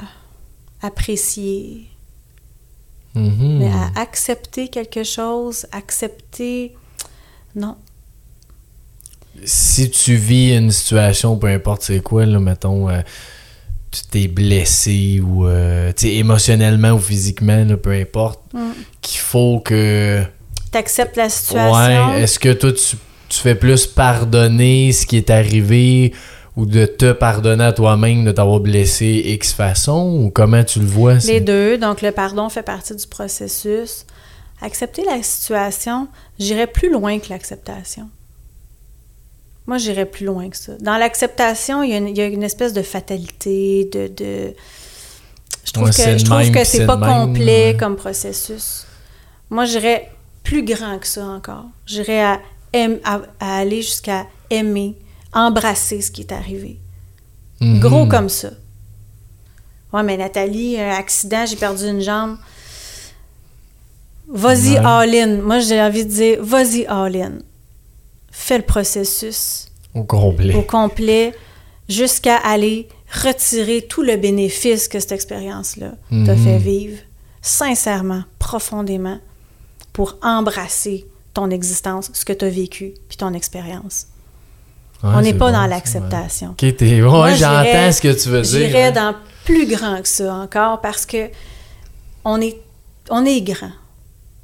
[0.83, 1.87] apprécier.
[3.17, 3.57] Mhm.
[3.59, 6.73] Mais à accepter quelque chose, accepter.
[7.55, 7.75] Non.
[9.45, 13.01] Si tu vis une situation, peu importe c'est quoi, là, mettons, euh,
[13.91, 18.59] tu t'es blessé ou, euh, tu émotionnellement ou physiquement, là, peu importe, Mm.
[19.01, 20.23] qu'il faut que...
[20.71, 21.73] T'acceptes la situation.
[22.11, 22.97] Ouais, est-ce que toi, tu,
[23.29, 26.13] tu fais plus pardonner ce qui est arrivé
[26.57, 30.85] ou de te pardonner à toi-même de t'avoir blessé X façon ou comment tu le
[30.87, 31.13] vois?
[31.25, 31.77] Les deux.
[31.77, 34.05] Donc, le pardon fait partie du processus.
[34.61, 36.07] Accepter la situation,
[36.39, 38.09] j'irais plus loin que l'acceptation.
[39.67, 40.73] Moi, j'irais plus loin que ça.
[40.79, 44.07] Dans l'acceptation, il y, a une- il y a une espèce de fatalité, de...
[44.07, 44.53] de-
[45.65, 48.85] Je trouve Ouais, que, c'est je trouve que c'est pas même, complet comme processus.
[49.49, 50.09] Moi, j'irais
[50.43, 51.65] plus grand que ça encore.
[51.85, 52.39] J'irais à,
[52.73, 54.95] aim- à- à aller jusqu'à aimer,
[55.37, 56.79] embrasser ce qui est arrivé.
[57.61, 57.79] Mhm.
[57.79, 58.49] Gros comme ça.
[59.93, 62.37] Ouais, mais Nathalie, un accident, j'ai perdu une jambe.
[64.27, 64.77] Vas-y Ouais.
[64.85, 65.37] all-in.
[65.41, 67.33] Moi, j'ai envie de dire, vas-y all-in.
[68.31, 70.53] Fais le processus Au complet.
[70.53, 71.33] au complet
[71.87, 72.87] jusqu'à aller
[73.23, 76.43] retirer tout le bénéfice que cette expérience-là t'a Mhm.
[76.43, 76.97] fait vivre,
[77.41, 79.19] sincèrement, profondément,
[79.93, 84.07] pour embrasser ton existence, ce que tu as vécu, puis ton expérience.
[85.03, 86.49] Ouais, On n'est pas bon, dans l'acceptation.
[86.49, 87.01] Ok, t'es...
[87.01, 88.67] Ouais, Moi, j'entends ce que tu veux dire.
[88.67, 88.91] J'irais hein.
[88.91, 91.29] dans plus grand que ça encore parce que
[92.25, 92.57] on est,
[93.09, 93.71] on est grand.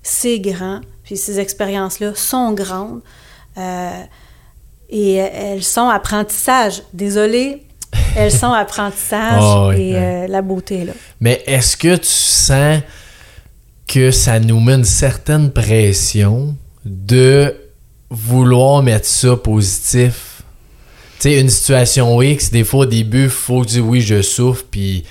[0.02, 0.82] C'est grand.
[1.04, 3.02] Puis ces expériences-là sont grandes.
[3.58, 4.04] euh,
[4.90, 6.84] et elles sont apprentissage.
[6.94, 7.64] Désolée,
[8.16, 10.94] elles sont apprentissage Ah et euh, la beauté, là.
[11.20, 12.82] Mais est-ce que tu sens
[13.88, 17.56] que ça nous met une certaine pression de
[18.10, 20.33] vouloir mettre ça positif?
[21.24, 25.06] Sais, une situation X, des fois au début, faut dis oui, je souffre, puis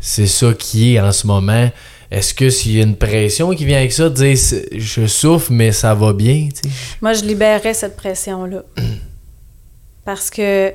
[0.00, 1.68] c'est ça qui est en ce moment.
[2.08, 4.38] Est-ce que s'il y a une pression qui vient avec ça, de dire
[4.76, 6.48] je souffre, mais ça va bien?
[7.00, 8.62] Moi, je libérerais cette pression-là.
[10.04, 10.72] Parce que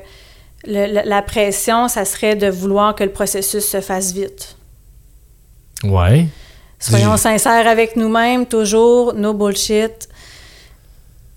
[0.67, 4.57] le- la- la pression, ça serait de vouloir que le processus se fasse vite.
[5.85, 6.25] Ouais.
[6.79, 10.09] Soyons sincères avec nous-mêmes, toujours, no bullshit.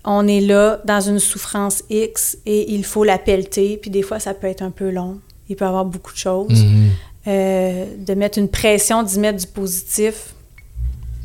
[0.05, 3.77] On est là dans une souffrance X et il faut la pelleter.
[3.81, 5.17] Puis des fois, ça peut être un peu long.
[5.49, 6.63] Il peut y avoir beaucoup de choses.
[6.63, 6.89] Mhm.
[7.27, 10.33] Euh, de mettre une pression, d'y mettre du positif.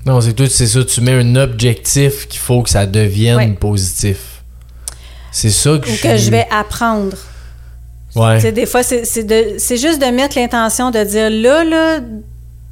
[0.07, 0.83] Non, c'est tout, c'est ça.
[0.83, 3.49] Tu mets un objectif qu'il faut que ça devienne Ouais.
[3.53, 4.43] positif.
[5.31, 7.17] C'est ça que Ou je que je vais apprendre.
[8.17, 8.51] Ouais.
[8.51, 12.07] Des fois, c'est c'est de- c'est juste de mettre l'intention de dire là, là, tu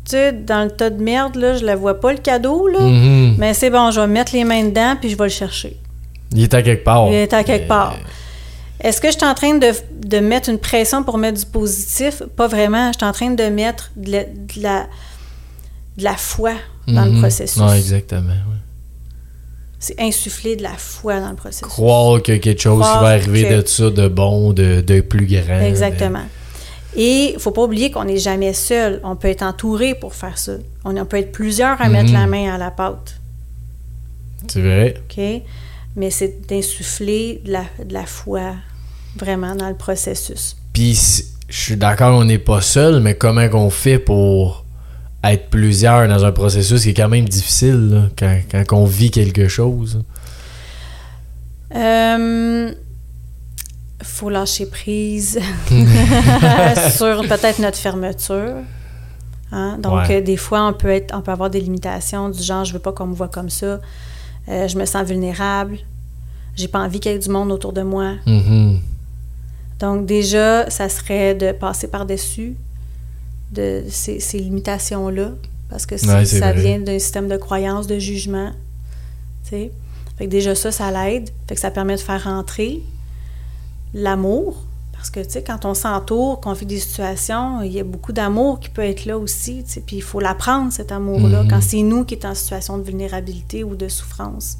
[0.06, 2.80] sais, dans le tas de merde, là, je la vois pas le cadeau, là.
[2.80, 3.36] Mhm.
[3.38, 5.76] Mais c'est bon, je vais mettre les mains dedans puis je vais le chercher.
[6.32, 7.08] Il est à quelque part.
[7.08, 7.96] Il est à quelque part.
[8.80, 9.72] Est-ce que je suis en train de,
[10.06, 12.22] de mettre une pression pour mettre du positif?
[12.36, 12.92] Pas vraiment.
[12.92, 14.86] Je suis en train de mettre de la, de la,
[15.96, 16.52] de la foi
[16.86, 17.20] dans le Mhm.
[17.20, 17.60] processus.
[17.60, 18.28] Ouais, exactement.
[18.28, 18.56] ouais.
[19.80, 21.66] C'est insuffler de la foi dans le processus.
[21.66, 25.26] Croire que quelque chose Croire va arriver que- de ça, de bon, de, de plus
[25.26, 25.60] grand.
[25.60, 26.24] Exactement.
[26.96, 29.00] Et il faut pas oublier qu'on n'est jamais seul.
[29.04, 30.52] On peut être entouré pour faire ça.
[30.84, 32.14] On, on peut être plusieurs à mettre Mhm.
[32.14, 33.16] la main à la pâte.
[34.48, 34.94] C'est vrai.
[34.98, 35.42] OK?
[35.96, 38.54] Mais c'est d'insuffler de la, de la foi
[39.16, 40.56] vraiment dans le processus.
[40.72, 40.94] Puis
[41.48, 44.64] je suis d'accord, on n'est pas seul, mais comment qu'on fait pour
[45.24, 49.10] être plusieurs dans un processus qui est quand même difficile là, quand, quand on vit
[49.10, 50.02] quelque chose?
[51.74, 52.72] Euh,
[54.02, 55.38] faut lâcher prise
[56.96, 58.54] sur peut-être notre fermeture.
[59.52, 59.78] Hein?
[59.82, 60.16] Donc, Ouais.
[60.18, 62.78] euh, des fois, on peut, être, on peut avoir des limitations du genre, je veux
[62.78, 63.80] pas qu'on me voit comme ça,
[64.48, 65.78] Euh, je me sens vulnérable,
[66.56, 68.14] j'ai pas envie qu'il y ait du monde autour de moi.
[68.26, 68.80] Mhm.
[69.78, 72.56] Donc, déjà, ça serait de passer par-dessus
[73.52, 75.30] de ces, ces limitations-là,
[75.70, 76.60] parce que Ouais, ça vrai.
[76.60, 78.52] vient d'un système de croyance, de jugement.
[79.44, 79.70] Fait
[80.18, 81.30] que déjà, ça, ça l'aide.
[81.46, 82.82] Fait que ça permet de faire rentrer
[83.94, 84.62] l'amour.
[84.98, 88.12] Parce que, tu sais, quand on s'entoure, qu'on vit des situations, il y a beaucoup
[88.12, 89.80] d'amour qui peut être là aussi, tu sais.
[89.80, 91.48] Puis il faut l'apprendre, cet amour-là, Mhm.
[91.50, 94.58] quand c'est nous qui est en situation de vulnérabilité ou de souffrance.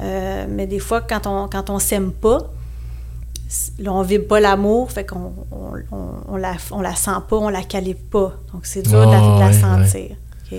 [0.00, 2.38] Euh, mais des fois, quand on quand on s'aime pas,
[3.78, 7.36] là, on vibre pas l'amour, fait qu'on on, on- on la, on la sent pas,
[7.36, 8.32] on la calibre pas.
[8.52, 10.16] Donc, c'est dur de la, de la Ah, ouais, sentir.
[10.52, 10.58] OK?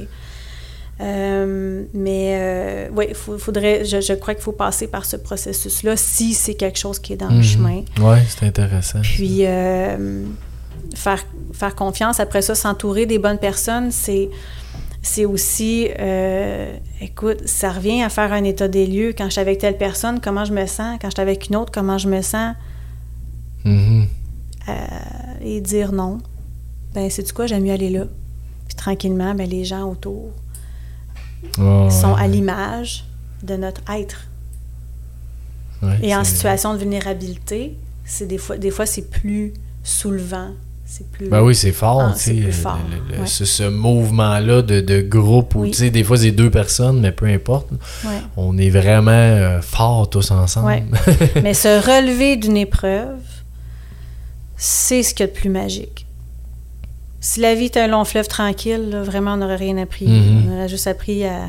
[1.02, 6.34] Euh, mais euh, oui, faudrait, je, je crois qu'il faut passer par ce processus-là si
[6.34, 7.44] c'est quelque chose qui est dans le Mhm.
[7.44, 7.82] chemin.
[8.00, 9.02] Ouais, c'est intéressant.
[9.02, 10.24] Puis euh,
[10.96, 11.22] faire,
[11.54, 14.30] faire confiance, après ça, s'entourer des bonnes personnes, c'est
[15.02, 19.14] c'est aussi, euh, écoute, ça revient à faire un état des lieux.
[19.16, 20.98] Quand je suis avec telle personne, comment je me sens?
[21.00, 22.56] Quand je suis avec une autre, comment je me sens?
[23.66, 24.08] Mhm.
[25.44, 26.18] Et dire non.
[26.96, 28.06] Ben, c'est du quoi, j'aime mieux aller là.
[28.68, 30.32] Puis tranquillement, ben, les gens autour
[31.56, 33.06] Sont ouais, à l'image
[33.44, 34.28] de notre être.
[35.84, 37.76] ouais, Et en situation de vulnérabilité,
[38.06, 40.50] c'est des fois, des fois c'est plus soulevant.
[40.88, 41.30] C'est plus.
[41.30, 42.34] Ben oui, c'est fort, Ah, tu c'est sais.
[42.36, 42.80] plus le- fort,
[43.10, 43.28] le- le- ouais.
[43.28, 45.72] ce, ce mouvement-là de, de groupe où, Oui.
[45.72, 47.72] tu sais, des fois, c'est deux personnes, mais peu importe.
[48.06, 48.22] Ouais.
[48.38, 50.68] On est vraiment euh, forts tous ensemble.
[50.68, 50.84] Ouais.
[51.42, 53.18] Mais se relever d'une épreuve,
[54.58, 56.05] c'est ce qu'il y a de plus magique.
[57.28, 60.06] Si la vie était un long fleuve tranquille, là, vraiment, on n'aurait rien appris.
[60.06, 60.44] Mhm.
[60.48, 61.40] On aurait juste appris à,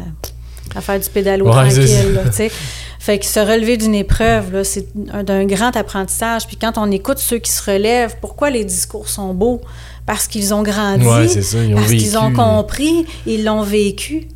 [0.74, 2.14] à faire du pédalo Ouais, tranquille.
[2.14, 2.22] là,
[2.98, 6.46] fait que se relever d'une épreuve, là, c'est un- d'un grand apprentissage.
[6.46, 9.60] Puis quand on écoute ceux qui se relèvent, pourquoi les discours sont beaux?
[10.06, 13.62] Parce qu'ils ont grandi, Ouais, c'est ça, ils ont parce qu'ils ont compris, ils l'ont
[13.62, 14.28] vécu.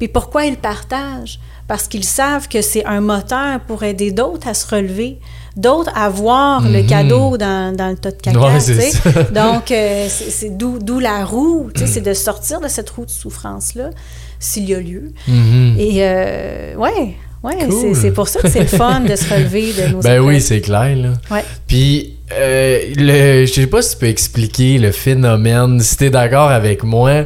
[0.00, 1.38] Puis pourquoi ils partagent?
[1.68, 5.18] Parce qu'ils savent que c'est un moteur pour aider d'autres à se relever,
[5.56, 6.86] d'autres à voir le Mhm.
[6.86, 8.38] cadeau dans, dans le tas de caca.
[8.38, 9.32] Ouais, tu c'est.
[9.34, 13.04] Donc, euh, c'est c'est d'où d'où la roue, tu c'est de sortir de cette roue
[13.06, 13.90] de souffrance-là,
[14.38, 15.12] s'il y a lieu.
[15.28, 15.76] Mhm.
[15.78, 17.94] Et, euh, ouais, ouais, Cool.
[17.94, 20.40] c'est- c'est pour ça que c'est le fun de se relever de nos Ben oui,
[20.40, 21.12] c'est clair, là.
[21.30, 21.44] Ouais.
[21.66, 26.50] Puis, euh, le, je sais pas si tu peux expliquer le phénomène, si t'es d'accord
[26.50, 27.24] avec moi,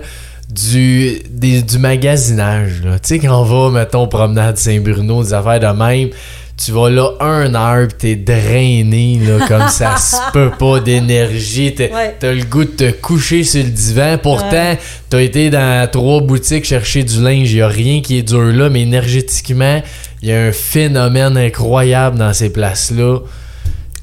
[0.49, 2.83] du, des- du magasinage.
[2.83, 6.11] Tu sais, quand on va, mettons, promenade Saint-Bruno, des affaires de même,
[6.57, 11.75] tu vas là un heure pis t'es drainé, là, comme ça se peut pas d'énergie.
[11.75, 12.15] T'as Ouais.
[12.23, 14.17] le goût de te coucher sur le divan.
[14.23, 14.75] Pourtant,
[15.11, 18.71] t'as été dans trois boutiques chercher du linge, y a rien qui est dur là,
[18.71, 19.83] mais énergétiquement,
[20.23, 23.19] il y a un phénomène incroyable dans ces places-là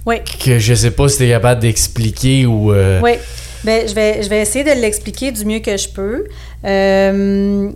[0.06, 0.18] Oui.
[0.46, 2.72] que je sais pas si tu es capable d'expliquer ou.
[2.72, 3.14] euh, Oui.
[3.64, 6.26] Ben, je, vais, je vais essayer de l'expliquer du mieux que je peux.
[6.66, 7.72] Euh,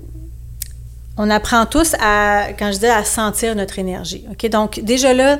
[1.17, 4.25] on apprend tous à, quand je dis à sentir notre énergie.
[4.31, 4.49] OK?
[4.49, 5.39] Donc, déjà là,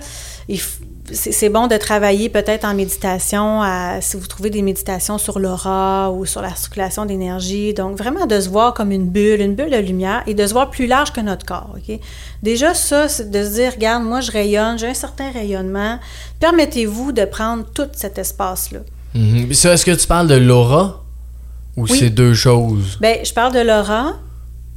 [1.14, 6.12] c'est bon de travailler peut-être en méditation, à- si vous trouvez des méditations sur l'aura
[6.12, 7.74] ou sur la circulation d'énergie.
[7.74, 10.52] Donc, vraiment de se voir comme une bulle, une bulle de lumière et de se
[10.54, 11.76] voir plus large que notre corps.
[11.78, 11.98] OK?
[12.44, 16.00] Déjà, ça, c'est de se dire, regarde, moi, je rayonne, j'ai un certain rayonnement.
[16.42, 18.80] Permettez-vous de prendre tout cet espace-là.
[19.14, 19.54] mhm.
[19.54, 21.04] Ça, est-ce que tu parles de l'aura
[21.78, 21.98] ou Oui.
[21.98, 22.98] c'est deux choses?
[23.00, 24.14] Ben, je parle de l'aura,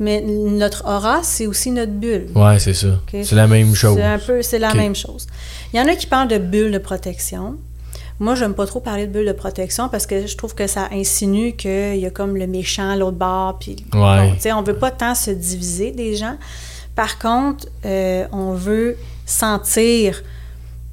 [0.00, 2.26] mais notre aura, c'est aussi notre bulle.
[2.34, 2.98] Ouais, c'est ça.
[3.12, 3.96] C'est la même chose.
[3.96, 5.26] C'est un peu, c'est la même chose.
[5.72, 7.56] Il y en a qui parlent de bulle de protection.
[8.18, 10.88] Moi, j'aime pas trop parler de bulle de protection parce que je trouve que ça
[10.92, 13.58] insinue qu'il y a comme le méchant à l'autre bord.
[13.58, 14.32] Puis, Ouais.
[14.42, 16.36] bon, on veut pas tant se diviser des gens.
[16.96, 20.22] Par contre, euh, on veut sentir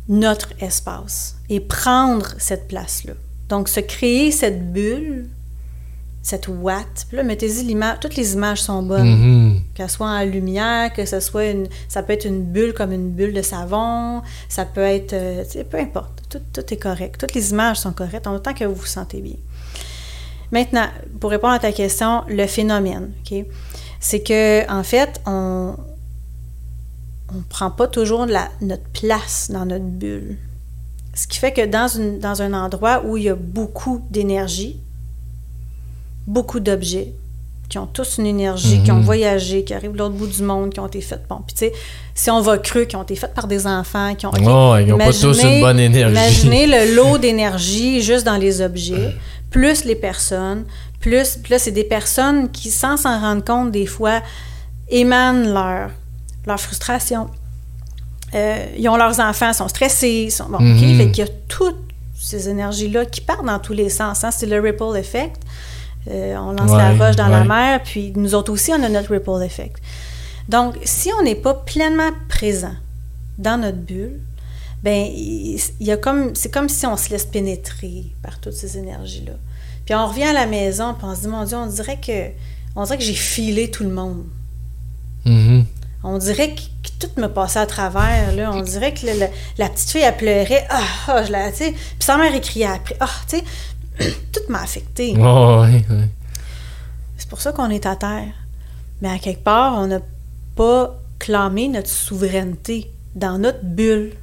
[0.07, 3.13] notre espace et prendre cette place-là.
[3.49, 5.27] Donc, se créer cette bulle,
[6.29, 7.05] cette ouate.
[7.07, 7.99] Puis là, mettez-y l'image.
[8.01, 9.61] Toutes les images sont bonnes Mhm.
[9.73, 13.11] qu'elle soit en lumière, que ce soit une, ça peut être une bulle comme une
[13.11, 17.51] bulle de savon, ça peut être, euh, peu importe, tout, tout est correct, toutes les
[17.51, 19.37] images sont correctes, en autant que vous vous sentez bien.
[20.51, 20.87] Maintenant,
[21.21, 23.45] pour répondre à ta question, le phénomène, ok,
[24.01, 25.75] c'est que en fait, on
[27.29, 30.37] on prend pas toujours la- notre place dans notre bulle.
[31.13, 34.79] Ce qui fait que dans, une, dans un endroit où il y a beaucoup d'énergie,
[36.27, 37.13] beaucoup d'objets,
[37.69, 39.03] qui ont tous une énergie, qui ont Mhm.
[39.03, 41.23] voyagé, qui arrivent de l'autre bout du monde, qui ont été faites.
[41.29, 41.73] Bon, puis tu sais,
[42.15, 44.29] si on va creux, qui ont été faites par des enfants, qui ont.
[44.29, 46.11] ok, Ouais, ils ont pas tous une bonne énergie.
[46.13, 49.15] Imaginez le lot d'énergie juste dans les objets,
[49.51, 50.63] plus les personnes,
[51.01, 51.37] plus.
[51.43, 54.21] Puis là, c'est des personnes qui, sans s'en rendre compte, des fois,
[54.89, 55.89] émanent leur,
[56.45, 57.27] leur frustration.
[58.33, 60.45] Euh, ils ont leurs enfants, sont stressés, sont.
[60.45, 60.61] Bon, OK?
[60.61, 60.97] Mhm.
[60.97, 61.79] Fait qu'il y a toutes
[62.17, 64.23] ces énergies-là qui partent dans tous les sens.
[64.23, 64.31] hein.
[64.31, 65.35] C'est le ripple effect.
[66.09, 69.11] Euh, on lance la roche dans la mer, puis nous autres aussi, on a notre
[69.11, 69.77] ripple effect.
[70.47, 72.75] Donc, si on n'est pas pleinement présent
[73.37, 74.19] dans notre bulle,
[74.83, 78.53] ben il il y a comme c'est comme si on se laisse pénétrer par toutes
[78.53, 79.33] ces énergies là.
[79.85, 82.29] Puis on revient à la maison, puis on se dit mon Dieu, on dirait que
[82.75, 84.23] on dirait que j'ai filé tout le monde.
[85.25, 85.65] Mhm.
[86.03, 89.27] On dirait que, que tout me passait à travers là, on dirait que le- le-
[89.57, 92.67] la petite fille elle pleurait, ah, ah, je la tu sais, puis sa mère écriait
[92.67, 93.43] après, ah, tu sais,
[94.31, 95.13] tout m'a affecté.
[97.17, 98.33] C'est pour ça qu'on est à terre.
[99.01, 99.99] Mais à quelque part, on n'a
[100.55, 104.13] pas clamé notre souveraineté dans notre bulle.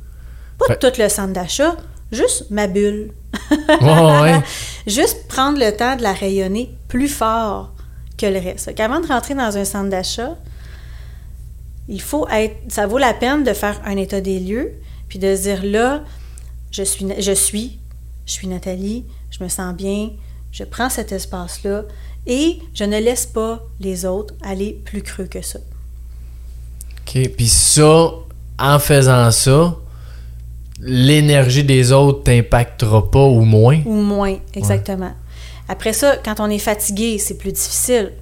[0.59, 1.77] Pas Fait- tout le centre d'achat,
[2.12, 3.12] juste ma bulle.
[4.87, 7.72] Juste prendre le temps de la rayonner plus fort
[8.16, 8.75] que le reste.
[8.75, 10.37] Qu'avant de rentrer dans un centre d'achat,
[11.89, 12.57] il faut être.
[12.68, 14.72] Ça vaut la peine de faire un état des lieux,
[15.09, 16.05] puis de se dire là,
[16.70, 17.79] je suis, je suis,
[18.27, 19.05] je suis Nathalie,
[19.37, 20.11] je me sens bien,
[20.53, 21.82] je prends cet espace-là
[22.26, 25.59] et je ne laisse pas les autres aller plus creux que ça.
[27.01, 27.28] OK.
[27.37, 28.11] Puis ça,
[28.59, 29.76] en faisant ça,
[30.80, 33.80] l'énergie des autres t'impactera pas ou moins?
[33.85, 35.12] Ou moins, exactement.
[35.68, 38.12] Après ça, quand on est fatigué, c'est plus difficile.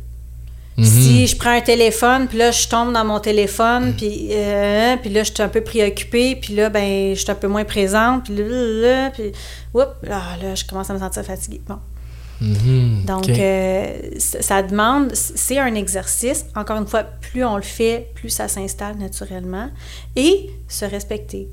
[0.82, 1.02] Mhm.
[1.02, 5.10] Si je prends un téléphone, puis là, je tombe dans mon téléphone, puis, euh, puis
[5.10, 8.24] là, je suis un peu préoccupée, puis là, ben, je suis un peu moins présente,
[8.24, 9.32] puis là, là, puis,
[9.74, 11.60] oups, là, là, je commence à me sentir fatiguée.
[11.68, 11.78] Bon.
[12.40, 13.04] Mhm.
[13.06, 16.46] Donc, euh, ça demande, c'est un exercice.
[16.56, 19.68] Encore une fois, plus on le fait, plus ça s'installe naturellement.
[20.16, 21.48] Et se respecter.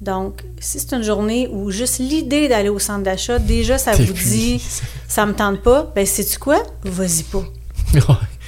[0.00, 4.12] Donc, si c'est une journée où juste l'idée d'aller au centre d'achat, déjà, ça vous
[4.12, 4.62] dit,
[5.08, 6.62] ça me tente pas, ben, sais-tu quoi?
[6.84, 7.44] Vas-y pas.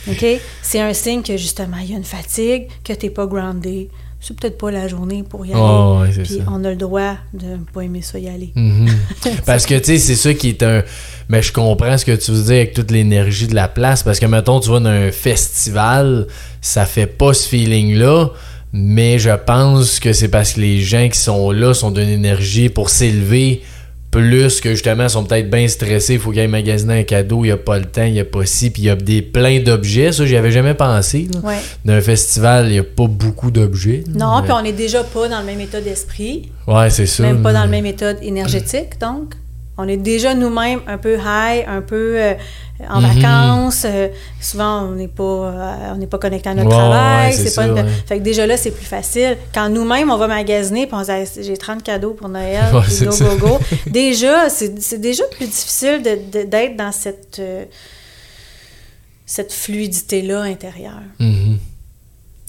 [0.09, 0.25] OK?
[0.63, 3.89] C'est un signe que justement, il y a une fatigue, que tu n'es pas groundé.
[4.21, 5.61] C'est peut-être pas la journée pour y aller.
[5.63, 6.45] Oh, ouais, Puis ça.
[6.49, 8.51] on a le droit de ne pas aimer ça y aller.
[8.57, 8.89] Mhm.
[9.47, 10.83] Parce que, tu sais, c'est ça qui est un.
[11.29, 14.03] Mais je comprends ce que tu veux dire avec toute l'énergie de la place.
[14.03, 16.27] Parce que, mettons, tu vas dans un festival,
[16.61, 18.31] ça fait pas ce feeling-là.
[18.73, 22.69] Mais je pense que c'est parce que les gens qui sont là sont d'une énergie
[22.69, 23.63] pour s'élever
[24.17, 26.15] plus que justement sont peut-être bien stressés.
[26.15, 28.21] Il faut qu'ils aillent magasiner un cadeau, il n'y a pas le temps, il n'y
[28.21, 28.71] a pas ci.
[28.71, 30.11] Puis il y a des plein d'objets.
[30.13, 31.29] Ça, j'y avais jamais pensé.
[31.45, 31.59] Ouais.
[31.85, 34.05] Dans un festival, il n'y a pas beaucoup d'objets.
[34.09, 37.25] Non, Mais- puis on n'est déjà pas dans le même état d'esprit, Ouais, c'est ça.
[37.25, 39.35] même pas dans le même état énergétique, donc.
[39.79, 42.35] On est déjà nous-mêmes un peu high, un peu euh,
[42.89, 43.21] en Mhm.
[43.21, 43.83] vacances.
[43.85, 44.09] euh,
[44.41, 47.27] souvent, on n'est pas, euh, on n'est pas connecté à notre travail.
[47.31, 47.85] ouais, c'est pas ça, une- ouais.
[48.07, 49.37] Fait que déjà là, c'est plus facile.
[49.55, 53.07] Quand nous-mêmes, on va magasiner, puis on se dit, j'ai 30 cadeaux pour Noël, Ouais,
[53.07, 53.59] go, go, go.
[53.87, 57.41] Déjà, c'est déjà plus difficile d'être dans cette,
[59.27, 61.03] cette fluidité-là intérieure.
[61.19, 61.59] Mhm.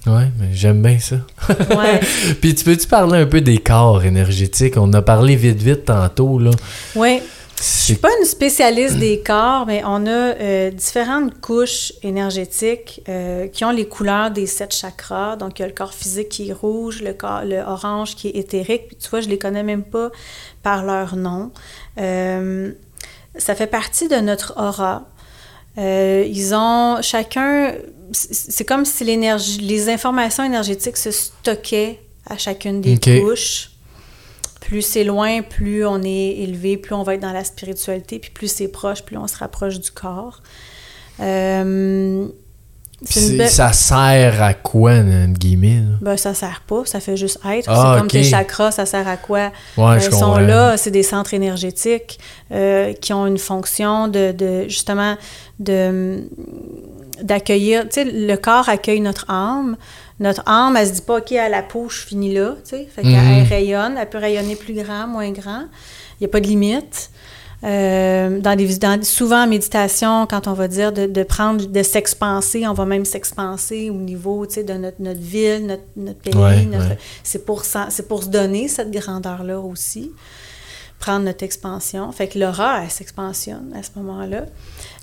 [0.07, 1.17] Ouais, mais j'aime bien ça.
[1.49, 1.99] Ouais.
[2.41, 4.77] Puis tu peux-tu parler un peu des corps énergétiques?
[4.77, 6.51] On a parlé vite vite tantôt, là.
[6.95, 7.21] Oui.
[7.59, 13.47] Je suis pas une spécialiste des corps, mais on a euh, différentes couches énergétiques euh,
[13.47, 15.37] qui ont les couleurs des sept chakras.
[15.37, 18.27] Donc, il y a le corps physique qui est rouge, le corps le orange qui
[18.27, 18.87] est éthérique.
[18.87, 20.11] Puis, tu vois, je les connais même pas
[20.61, 21.51] par leur nom.
[21.99, 22.71] Euh,
[23.35, 25.07] ça fait partie de notre aura.
[25.77, 27.73] Ils ont chacun,
[28.11, 31.99] c'est comme si l'énergie, les informations énergétiques se stockaient
[32.29, 33.21] à chacune des Ok.
[33.21, 33.71] couches.
[34.61, 38.31] Plus c'est loin, plus on est élevé, plus on va être dans la spiritualité, puis
[38.31, 40.41] plus c'est proche, plus on se rapproche du corps.
[41.21, 42.27] Euh,
[43.05, 45.81] ça sert à quoi, entre guillemets?
[45.81, 45.97] là?
[46.01, 47.69] ben, ça sert pas, ça fait juste être.
[47.69, 48.11] Ah, c'est comme ok.
[48.11, 49.51] tes chakras, ça sert à quoi?
[49.77, 52.19] Ouais, Euh, ils sont là, c'est des centres énergétiques
[52.51, 55.15] euh, qui ont une fonction de, de justement
[55.59, 56.27] de
[57.21, 57.83] d'accueillir.
[57.83, 59.77] Tu sais, le corps accueille notre âme.
[60.19, 62.55] Notre âme, elle se dit pas, OK, à la peau, je finis là.
[62.63, 63.39] Tu sais, fait qu'elle Mhm.
[63.41, 65.63] elle rayonne, elle peut rayonner plus grand, moins grand.
[66.19, 67.09] Il n'y a pas de limite.
[67.63, 71.83] Euh, dans des, dans- souvent en méditation, quand on va dire de, de prendre, de
[71.83, 76.19] s'expanser, on va même s'expanser au niveau tu sais, de notre, notre ville, notre, notre
[76.19, 76.35] pays.
[76.35, 76.97] Ouais, notre- ouais.
[77.23, 77.63] C'est pour,
[78.07, 80.11] pour se donner cette grandeur-là aussi.
[80.99, 82.11] Prendre notre expansion.
[82.11, 84.45] Fait que l'aura, elle s'expansionne à ce moment-là.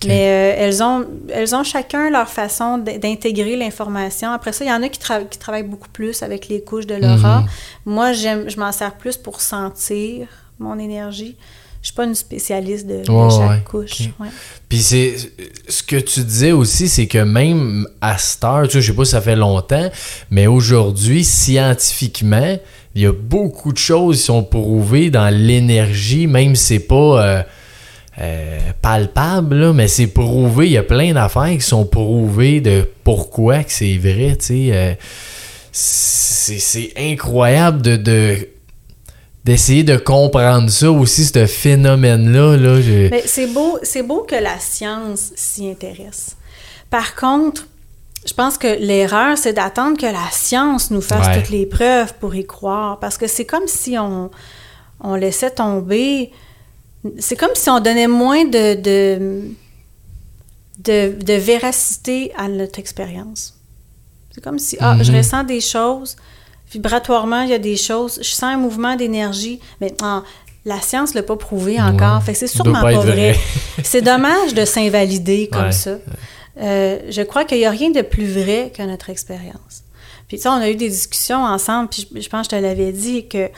[0.06, 4.30] Mais euh, elles, ont, elles ont chacun leur façon d'intégrer l'information.
[4.30, 6.86] Après ça, il y en a qui, tra- qui travaillent beaucoup plus avec les couches
[6.86, 7.40] de l'aura.
[7.40, 7.46] Mhm.
[7.86, 10.28] Moi, j'aime, je m'en sers plus pour sentir
[10.58, 11.36] mon énergie.
[11.82, 13.62] Je suis pas une spécialiste de, chaque ouais.
[13.62, 14.00] couche.
[14.18, 14.28] Ouais.
[14.70, 15.16] Puis c'est
[15.68, 18.96] ce que tu disais aussi, c'est que même à cette heure, tu sais, je sais
[18.96, 19.90] pas si ça fait longtemps,
[20.30, 22.56] mais aujourd'hui, scientifiquement,
[22.94, 27.22] il y a beaucoup de choses qui sont prouvées dans l'énergie, même si c'est pas
[27.22, 27.42] euh,
[28.20, 30.66] euh, palpable, là, mais c'est prouvé.
[30.66, 34.94] Il y a plein d'affaires qui sont prouvées de pourquoi que c'est vrai, euh,
[35.72, 38.48] c'est incroyable de- de
[39.44, 42.56] d'essayer de comprendre ça aussi, ce phénomène-là.
[42.56, 46.36] Là, je- c'est beau, c'est beau que la science s'y intéresse.
[46.88, 47.66] Par contre,
[48.26, 51.42] je pense que l'erreur, c'est d'attendre que la science nous fasse Ouais.
[51.42, 52.98] toutes les preuves pour y croire.
[53.00, 54.30] Parce que c'est comme si on,
[55.00, 56.30] on laissait tomber.
[57.18, 59.42] C'est comme si on donnait moins de, de,
[60.78, 63.54] de, de véracité à notre expérience.
[64.32, 65.18] C'est comme si, ah, je Mhm.
[65.18, 66.16] ressens des choses,
[66.72, 70.22] vibratoirement, il y a des choses, je sens un mouvement d'énergie, mais ah,
[70.64, 72.24] la science ne l'a pas prouvé encore, Ouais.
[72.24, 73.12] fait que c'est sûrement pas vrai.
[73.32, 73.38] vrai.
[73.84, 75.72] c'est dommage de s'invalider comme Ouais.
[75.72, 75.98] ça.
[76.60, 79.82] Euh, je crois qu'il n'y a rien de plus vrai que notre expérience.
[80.26, 82.62] Puis ça, on a eu des discussions ensemble, puis je, je pense que je te
[82.66, 83.50] l'avais dit, que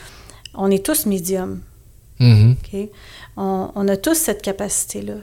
[0.55, 1.61] on est tous médiums.
[2.18, 2.57] Mhm.
[2.59, 2.88] OK?
[3.37, 5.16] On, a tous cette capacité-là.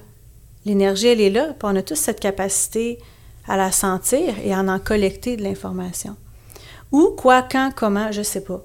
[0.66, 3.00] L'énergie, elle est là, puis on a tous cette capacité
[3.48, 6.16] à la sentir et à en collecter de l'information.
[6.92, 8.64] Où, quoi, quand, comment, je ne sais pas.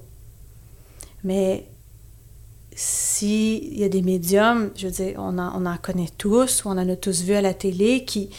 [1.23, 1.67] Mais
[2.75, 6.69] s'il y a des médiums, je veux dire, on en, on en connaît tous, ou
[6.69, 8.29] on en a tous vu à la télé, qui,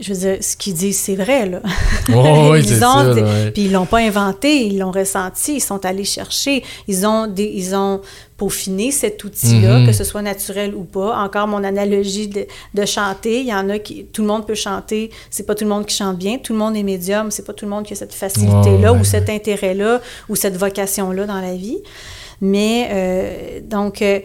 [0.00, 1.60] je veux dire, ce qu'ils disent, c'est vrai, là.
[2.08, 3.50] Ouais, Ils ont ça, ouais.
[3.50, 7.44] Puis ils l'ont pas inventé, ils l'ont ressenti, ils sont allés chercher, ils ont, des,
[7.44, 8.00] ils ont
[8.38, 9.86] peaufiné cet outil-là, Mhm.
[9.86, 11.22] que ce soit naturel ou pas.
[11.22, 14.54] Encore mon analogie de, de chanter, il y en a qui, tout le monde peut
[14.54, 17.44] chanter, c'est pas tout le monde qui chante bien, tout le monde est médium, c'est
[17.44, 18.98] pas tout le monde qui a cette facilité-là ouais.
[18.98, 21.78] ou cet intérêt-là ou cette vocation-là dans la vie.
[22.40, 24.20] Mais euh, donc, euh,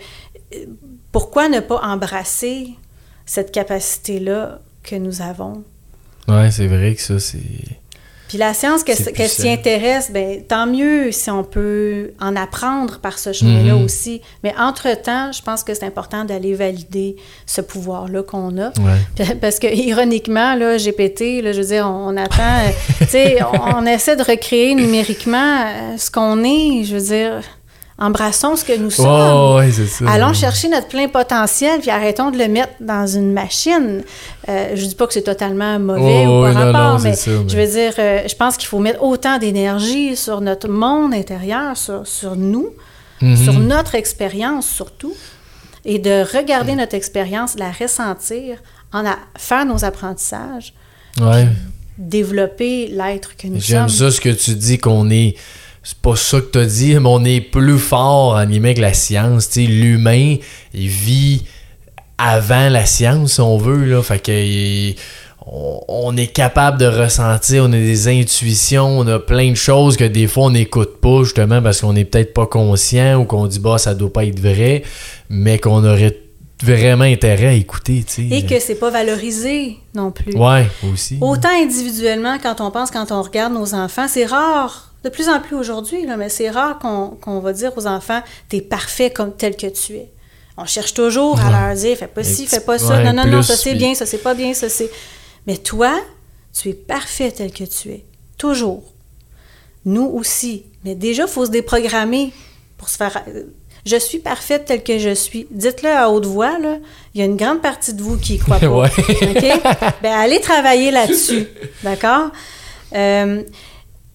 [1.11, 2.70] pourquoi ne pas embrasser
[3.26, 5.63] cette capacité-là que nous avons?
[6.27, 7.39] Ouais, c'est vrai que ça, c'est.
[8.27, 9.43] Puis la science, qu'elle puissant.
[9.43, 13.85] s'y intéresse, ben, tant mieux si on peut en apprendre par ce chemin-là Mhm.
[13.85, 14.21] aussi.
[14.43, 17.15] Mais entre-temps, je pense que c'est important d'aller valider
[17.45, 18.67] ce pouvoir-là qu'on a.
[18.81, 19.35] Ouais.
[19.41, 23.38] Parce que, ironiquement, là, GPT, là, je veux dire, on, on attend, euh, tu sais,
[23.43, 26.83] on, on essaie de recréer numériquement euh, ce qu'on est.
[26.83, 27.41] Je veux dire,
[27.99, 29.63] embrassons ce que nous sommes.
[29.87, 30.05] Ça.
[30.09, 34.03] Allons chercher notre plein potentiel, puis arrêtons de le mettre dans une machine.
[34.49, 37.31] Euh, je dis pas que c'est totalement mauvais Oh, ou par rapport, non, mais, ça,
[37.31, 41.13] mais- je veux dire, euh, je pense qu'il faut mettre autant d'énergie sur notre monde
[41.13, 42.69] intérieur, sur, sur nous,
[43.21, 43.35] Mhm.
[43.35, 45.13] sur notre expérience surtout,
[45.85, 48.57] et de regarder notre expérience, la ressentir,
[48.93, 50.73] en a, faire nos apprentissages,
[51.19, 51.47] Ouais.
[51.97, 54.09] développer l'être que nous J'aime sommes.
[54.11, 55.35] ça ce que tu dis qu'on est.
[55.89, 58.81] C'est pas ça que tu as dit, mais on est plus fort en guillemets que
[58.81, 59.55] la science.
[59.55, 60.35] L'humain,
[60.73, 61.45] il vit
[62.17, 63.85] avant la science, si on veut.
[63.85, 64.03] Là.
[64.03, 64.95] Fait que il-
[65.49, 69.95] on, on est capable de ressentir, on a des intuitions, on a plein de choses
[69.95, 73.47] que des fois on n'écoute pas, justement parce qu'on n'est peut-être pas conscient ou qu'on
[73.47, 74.83] dit bah ça doit pas être vrai,
[75.29, 76.17] mais qu'on aurait
[76.61, 78.03] vraiment intérêt à écouter.
[78.29, 80.35] Et que c'est pas valorisé non plus.
[80.35, 81.17] Ouais, aussi.
[81.21, 85.39] Autant individuellement, quand on pense, quand on regarde nos enfants, c'est rare, de plus en
[85.39, 89.67] plus aujourd'hui, mais c'est rare qu'on va dire aux enfants, t'es parfait comme tel que
[89.67, 90.11] tu es.
[90.57, 93.41] On cherche toujours à leur dire, fais pas ci, fais pas ça, non, non, non,
[93.41, 94.89] ça c'est bien, ça c'est pas bien, ça c'est...
[95.45, 95.97] Mais toi,
[96.53, 98.03] tu es parfait tel que tu es.
[98.37, 98.83] Toujours.
[99.85, 100.65] Nous aussi.
[100.83, 102.33] Mais déjà, il faut se déprogrammer
[102.77, 103.23] pour se faire...
[103.85, 105.47] Je suis parfaite telle que je suis.
[105.49, 106.77] Dites-le à haute voix, là.
[107.13, 108.67] Il y a une grande partie de vous qui y croit pas.
[108.67, 108.89] Ouais.
[108.97, 109.61] OK?
[110.03, 111.47] Ben, allez travailler là-dessus.
[111.83, 112.31] D'accord?
[112.93, 113.43] Euh,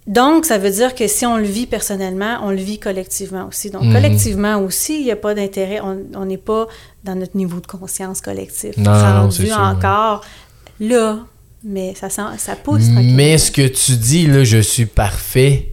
[0.06, 3.70] donc, ça veut dire que si on le vit personnellement, on le vit collectivement aussi.
[3.70, 3.92] Donc, Mhm.
[3.92, 5.80] collectivement aussi, il n'y a pas d'intérêt.
[5.80, 6.66] On n'est pas
[7.04, 8.76] dans notre niveau de conscience collectif.
[8.78, 10.22] Non, non, c'est encore
[10.80, 11.18] là.
[11.64, 12.82] Mais ça, sent, ça pousse.
[12.90, 15.72] Mais ce que tu dis, là, je suis parfait,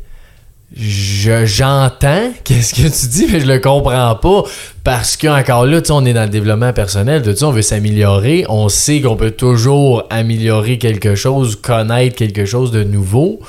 [0.75, 4.43] je, j'entends qu'est-ce que tu dis, mais je le comprends pas.
[4.83, 8.45] Parce que encore là, on est dans le développement personnel, tu sais, on veut s'améliorer,
[8.49, 13.39] on sait qu'on peut toujours améliorer quelque chose, connaître quelque chose de nouveau.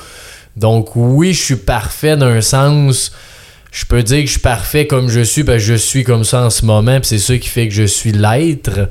[0.55, 3.11] Donc oui, je suis parfait d'un sens.
[3.71, 6.23] Je peux dire que je suis parfait comme je suis, parce que je suis comme
[6.25, 8.89] ça en ce moment, puis c'est ça qui fait que je suis l'être.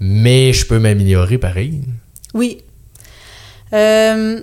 [0.00, 1.80] Mais je peux m'améliorer pareil.
[2.34, 2.58] Oui.
[3.72, 4.40] Euh,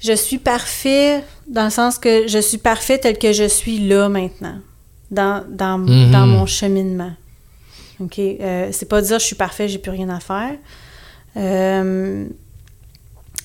[0.00, 4.08] je suis parfait dans le sens que je suis parfait tel que je suis là
[4.08, 4.58] maintenant,
[5.10, 6.10] dans, dans, Mhm.
[6.12, 7.12] dans mon cheminement.
[8.00, 8.18] OK?
[8.18, 10.52] Euh, c'est pas dire je suis parfait, j'ai plus rien à faire.
[11.36, 12.26] Euh,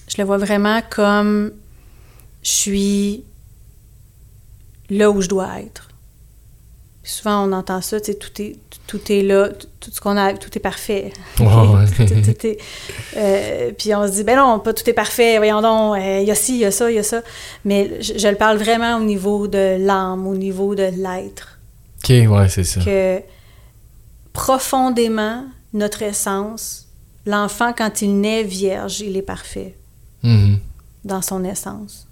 [0.07, 1.51] je le vois vraiment comme
[2.43, 3.23] je suis
[4.89, 5.87] là où je dois être.
[7.03, 10.17] Puis souvent, on entend ça, tu sais, tout est, tout est là, tout, ce qu'on
[10.17, 11.11] a, tout est parfait.
[11.39, 11.85] Ouais, ouais.
[12.07, 12.57] Tout- tout est-
[13.17, 16.27] euh, puis on se dit, ben non, pas tout est parfait, voyons donc, euh, il
[16.27, 17.21] y a ci, il y a ça, il y a ça.
[17.65, 21.57] Mais je, je le parle vraiment au niveau de l'âme, au niveau de l'être.
[22.03, 22.81] Ok, ouais, c'est ça.
[22.83, 23.21] Que
[24.33, 26.87] profondément, notre essence,
[27.25, 29.75] l'enfant, quand il naît vierge, il est parfait
[30.23, 30.59] Mhm.
[31.03, 32.07] dans son essence.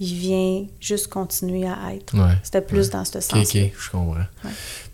[0.00, 2.14] Il vient juste continuer à être.
[2.14, 2.34] Ouais.
[2.42, 2.92] C'était plus Ouais.
[2.92, 4.14] dans ce sens ok, je comprends.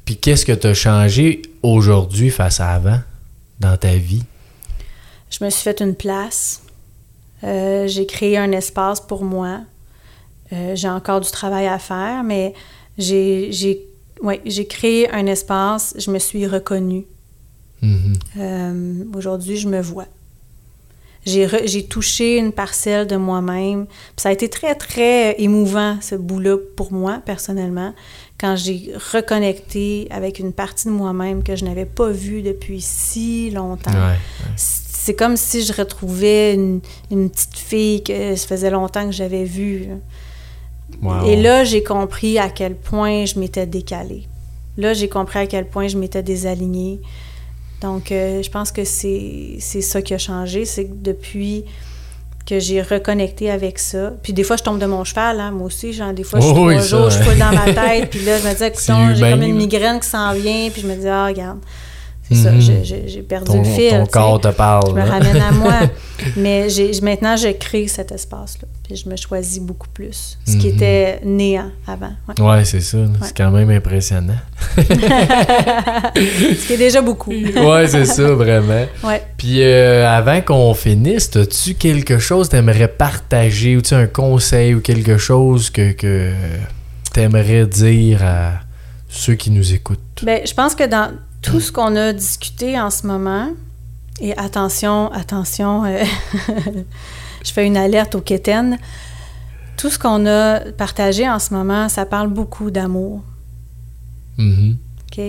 [0.05, 3.01] Puis qu'est-ce que tu as changé aujourd'hui face à avant
[3.61, 4.23] dans ta vie?
[5.31, 6.63] Je me suis fait une place.
[7.43, 9.61] Euh, j'ai créé un espace pour moi.
[10.53, 12.55] Euh, j'ai encore du travail à faire, mais
[12.97, 13.85] j'ai, j'ai,
[14.23, 15.95] ouais, j'ai créé un espace.
[15.99, 17.05] Je me suis reconnue.
[17.83, 18.15] Mhm.
[18.39, 20.07] Euh, aujourd'hui, je me vois.
[21.25, 23.87] J'ai, touché une parcelle de moi-même.
[24.16, 27.95] Ça a été très, très émouvant, ce bout-là, pour moi, personnellement,
[28.39, 33.51] quand j'ai reconnecté avec une partie de moi-même que je n'avais pas vue depuis si
[33.51, 34.16] longtemps Ouais.
[34.57, 39.45] c'est comme si je retrouvais une, une petite fille que ça faisait longtemps que j'avais
[39.45, 39.89] vue.
[41.03, 41.27] Wow.
[41.27, 44.27] Et là, j'ai compris à quel point je m'étais décalée.
[44.77, 47.01] Là, j'ai compris à quel point je m'étais désalignée.
[47.85, 50.64] Donc, euh, je pense que c'est ça qui a changé.
[50.64, 51.66] C'est que depuis
[52.47, 54.12] que j'ai reconnecté avec ça.
[54.22, 55.93] Puis des fois, je tombe de mon cheval, hein, moi aussi.
[55.93, 58.09] Genre, des fois, je suis Oh trois oui, jours, je foule dans ma tête.
[58.09, 60.70] Puis là, je me dis, écoute, j'ai comme une migraine qui s'en vient.
[60.70, 61.59] Puis je me dis, ah, regarde,
[62.29, 62.61] c'est ça, Mhm.
[62.85, 63.91] j'ai- perdu ton, le fil.
[63.91, 64.89] ton tu corps te parle.
[64.89, 65.05] Je me là.
[65.05, 65.75] ramène à moi.
[66.37, 68.66] Mais j'ai, maintenant, je crée cet espace-là.
[68.87, 70.39] Puis je me choisis beaucoup plus.
[70.47, 70.75] Ce qui Mhm.
[70.75, 72.12] était néant avant.
[72.29, 72.45] ouais.
[72.45, 72.99] Ouais, c'est ça.
[73.22, 74.37] C'est quand même impressionnant.
[74.77, 77.31] Ce qui est déjà beaucoup.
[77.57, 78.87] ouais, c'est ça, vraiment.
[79.03, 79.22] Ouais.
[79.37, 84.75] Puis euh, avant qu'on finisse, as-tu quelque chose que t'aimerais partager ou tu un conseil
[84.75, 86.31] ou quelque chose que, que
[87.12, 88.53] t'aimerais dire à
[89.09, 90.01] ceux qui nous écoutent?
[90.22, 91.11] Ben, je pense que dans
[91.45, 93.51] tout ce qu'on a discuté en ce moment,
[94.20, 96.03] et attention, attention, euh,
[97.45, 98.78] je fais une alerte au Kéten,
[99.76, 103.22] tout ce qu'on a partagé en ce moment, ça parle beaucoup d'amour.
[104.38, 104.78] Mhm.
[105.03, 105.22] OK?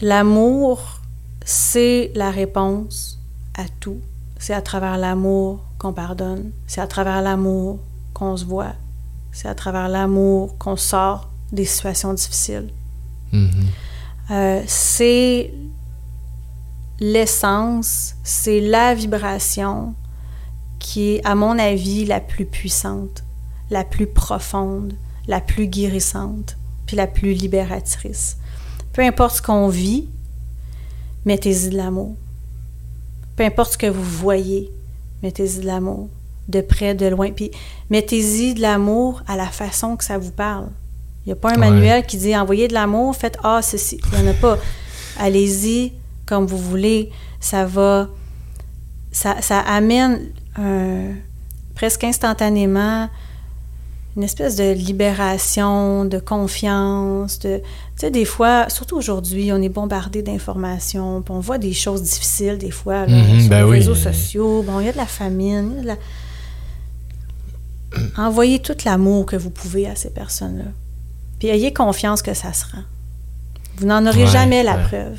[0.00, 1.00] L'amour,
[1.44, 3.20] c'est la réponse
[3.54, 4.00] à tout.
[4.38, 6.50] C'est à travers l'amour qu'on pardonne.
[6.66, 7.78] C'est à travers l'amour
[8.12, 8.74] qu'on se voit.
[9.30, 12.70] C'est à travers l'amour qu'on sort des situations difficiles.
[13.32, 13.66] Mhm.
[14.30, 15.52] Euh, c'est
[17.00, 19.94] l'essence, c'est la vibration
[20.78, 23.24] qui est, à mon avis, la plus puissante,
[23.70, 24.94] la plus profonde,
[25.26, 26.56] la plus guérissante,
[26.86, 28.36] puis la plus libératrice.
[28.92, 30.08] Peu importe ce qu'on vit,
[31.24, 32.14] mettez-y de l'amour.
[33.36, 34.70] Peu importe ce que vous voyez,
[35.22, 36.08] mettez-y de l'amour,
[36.48, 37.30] de près, de loin.
[37.30, 37.50] Puis
[37.90, 40.68] mettez-y de l'amour à la façon que ça vous parle.
[41.24, 41.70] Il n'y a pas un Ouais.
[41.70, 44.00] manuel qui dit envoyez de l'amour, faites Ah, ceci.
[44.12, 44.58] Il n'y en a pas.
[45.18, 45.92] Allez-y
[46.26, 47.10] comme vous voulez.
[47.40, 48.08] Ça va.
[49.12, 50.20] Ça, ça amène
[51.74, 53.08] presque instantanément
[54.16, 57.58] une espèce de libération, de confiance, de...
[57.58, 57.62] Tu
[57.96, 62.58] sais, des fois, surtout aujourd'hui, on est bombardé d'informations, puis on voit des choses difficiles
[62.58, 63.78] des fois là, Mhm, sur ben les oui.
[63.78, 64.62] réseaux sociaux.
[64.66, 65.96] Bon, il y a de la famine, il y a de la...
[68.18, 70.70] Envoyez tout l'amour que vous pouvez à ces personnes-là.
[71.42, 72.84] Puis ayez confiance que ça se rend.
[73.76, 74.82] Vous n'en aurez Ouais, jamais la ouais.
[74.84, 75.18] preuve.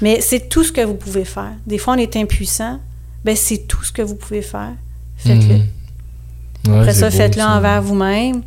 [0.00, 1.52] Mais c'est tout ce que vous pouvez faire.
[1.66, 2.80] Des fois, on est impuissant.
[3.26, 4.72] Ben, c'est tout ce que vous pouvez faire.
[5.18, 5.56] Faites-le.
[5.56, 5.66] Mhm.
[6.68, 8.40] Ouais, Après ça, faites-le envers vous-même.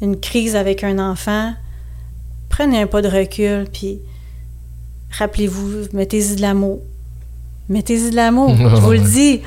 [0.00, 1.52] Une crise avec un enfant,
[2.48, 3.98] prenez un pas de recul, puis
[5.10, 6.80] rappelez-vous, mettez-y de l'amour.
[7.68, 9.42] Mettez-y de l'amour, je vous le dis.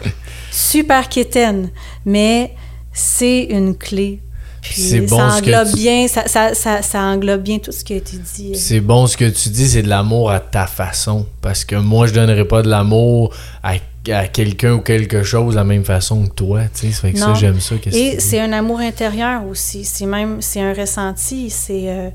[0.51, 1.71] Super quétaine,
[2.05, 2.53] mais
[2.93, 4.21] c'est une clé.
[4.62, 7.72] Puis bon ça ce que englobe tu- bien, ça, ça, ça, ça englobe bien tout
[7.72, 8.55] ce qui a été dit.
[8.55, 11.26] C'est bon ce que tu dis, c'est de l'amour à ta façon.
[11.41, 13.34] Parce que moi, je donnerais pas de l'amour
[13.64, 13.76] à,
[14.12, 16.62] à quelqu'un ou quelque chose de la même façon que toi.
[16.74, 17.76] Tu sais, ça fait que ça, j'aime ça.
[17.78, 18.22] que Et tu dis.
[18.22, 19.86] c'est un amour intérieur aussi.
[19.86, 21.49] C'est même, c'est un ressenti.
[21.49, 22.10] C'est, euh,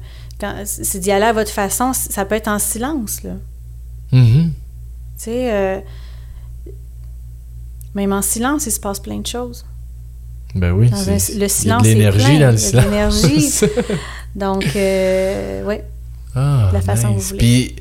[0.65, 1.93] c'est d'y aller à votre façon.
[1.95, 3.33] Ça peut être en silence, là.
[4.13, 4.51] Mhm.
[5.17, 5.79] Tu sais, euh,
[7.95, 9.65] même en silence, il se passe plein de choses.
[10.55, 10.91] Ben oui.
[10.91, 12.53] Dans c'est- un- il y a le de silence l'énergie dans le il y a
[12.53, 12.85] de silence.
[12.85, 13.61] l'énergie.
[14.35, 15.75] Donc, euh, oui.
[16.35, 17.39] Ah, la façon vous voulez.
[17.39, 17.77] Puis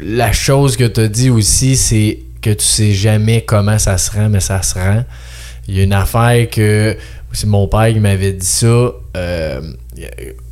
[0.00, 4.10] la chose que tu as dit aussi, c'est que tu sais jamais comment ça se
[4.10, 5.04] rend, mais ça se rend.
[5.68, 6.96] Il y a une affaire que
[7.32, 8.92] c'est mon père qui m'avait dit ça.
[9.16, 9.60] euh,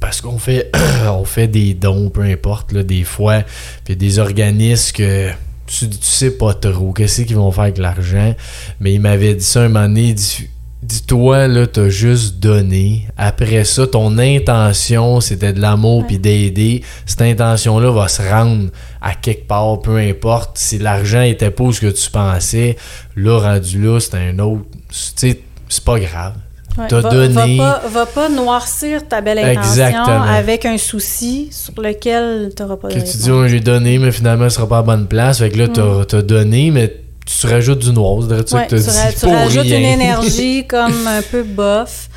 [0.01, 0.70] parce qu'on fait
[1.11, 3.43] on fait des dons, peu importe, là, des fois.
[3.84, 5.30] Puis des organismes que
[5.66, 8.34] tu, tu sais pas trop qu'est-ce qu'ils vont faire avec l'argent.
[8.80, 10.09] Mais il m'avait dit ça un moment donné.
[10.09, 10.49] il dit,
[10.91, 13.07] Dis-toi, là, t'as juste donné.
[13.16, 16.82] Après ça, ton intention, c'était de l'amour puis d'aider.
[17.07, 18.70] Cette intention-là va se rendre
[19.01, 20.59] à quelque part, peu importe.
[20.59, 22.76] Si l'argent était pas ce que tu pensais,
[23.14, 24.64] là, rendu là, c'est un autre.
[24.88, 26.32] Tu sais, c'est pas grave.
[26.76, 26.86] Ouais.
[26.88, 27.57] T'as va, donné.
[27.57, 30.22] Va pas, va pas noircir ta belle intention Exactement.
[30.22, 33.99] avec un souci sur lequel tu n'auras pas de Que tu dis, oh, j'ai donné,
[33.99, 35.38] mais finalement, ce sera pas à bonne place.
[35.38, 36.97] Fait que là, t'as t'as donné, mais
[37.39, 38.22] tu rajoutes du noir.
[38.22, 39.78] C'est vrai ça Ouais, que tu, ra- tu rajoutes rien.
[39.78, 42.09] une énergie comme un peu bof.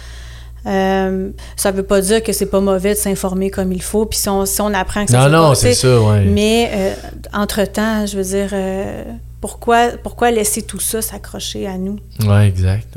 [0.65, 4.05] Euh, ça veut pas dire que c'est pas mauvais de s'informer comme il faut.
[4.05, 6.23] Puis si on, si on apprend que ça Non, non, c'est ça, ouais.
[6.25, 6.93] Mais euh,
[7.33, 9.03] entre-temps, je veux dire, euh,
[9.41, 11.97] pourquoi, pourquoi laisser tout ça s'accrocher à nous?
[12.25, 12.95] Ouais, exact.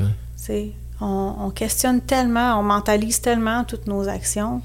[0.49, 0.71] ouais.
[1.01, 4.61] On, on questionne tellement, on mentalise tellement toutes nos actions.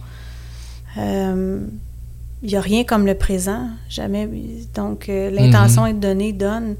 [0.96, 4.28] Il n'y a rien comme le présent, jamais.
[4.74, 6.74] Donc, euh, l'intention est de donner, donne.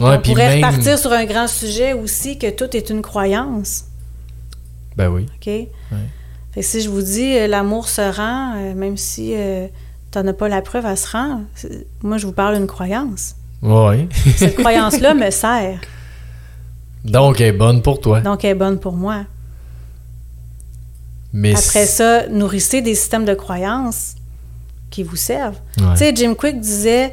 [0.00, 3.84] Ouais, on pourrait même- repartir sur un grand sujet aussi, que tout est une croyance.
[4.96, 5.26] Ben oui.
[5.36, 5.44] OK?
[5.44, 9.34] Fait que si je vous dis euh, l'amour se rend, euh, même si
[10.10, 11.42] tu n'en as pas la preuve, elle se rend,
[12.02, 13.36] moi, je vous parle d'une croyance.
[13.62, 14.08] Ouais.
[14.36, 15.78] Cette croyance-là me sert,
[17.04, 18.20] Donc, elle est bonne pour toi.
[18.20, 19.24] donc elle est bonne pour moi.
[21.32, 24.16] Mais Après ça, nourrissez des systèmes de croyances
[24.90, 25.58] qui vous servent.
[25.78, 25.92] Ouais.
[25.92, 27.12] Tu sais, Jim Quick disait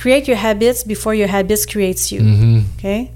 [0.00, 2.22] Create your habits before your habits create you.
[2.78, 3.10] OK?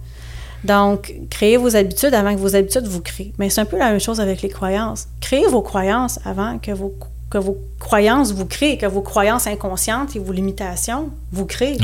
[0.64, 3.32] Donc, créez vos habitudes avant que vos habitudes vous créent.
[3.38, 5.08] Mais c'est un peu la même chose avec les croyances.
[5.20, 6.94] Créez vos croyances avant que vos,
[7.30, 11.78] que vos croyances vous créent, que vos croyances inconscientes et vos limitations vous créent.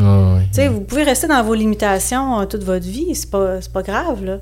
[0.53, 4.25] Sais, vous pouvez rester dans vos limitations euh, toute votre vie, c'est pas, pas grave,
[4.25, 4.39] là.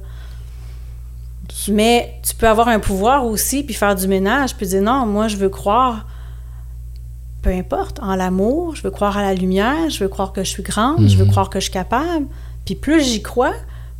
[1.68, 5.28] Mais tu peux avoir un pouvoir aussi, puis faire du ménage, puis dire non, moi,
[5.28, 6.06] je veux croire,
[7.42, 10.48] peu importe, en l'amour, je veux croire à la lumière, je veux croire que je
[10.50, 11.30] suis grande, je veux Mhm.
[11.30, 12.26] croire que je suis capable.
[12.64, 13.54] Puis plus j'y crois,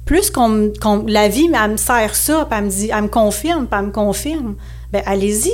[0.04, 3.08] plus qu'on, qu'on- la vie, elle me sert ça, puis elle me dit, elle me
[3.08, 4.54] confirme, puis elle me confirme,
[4.92, 5.52] ben allez-y.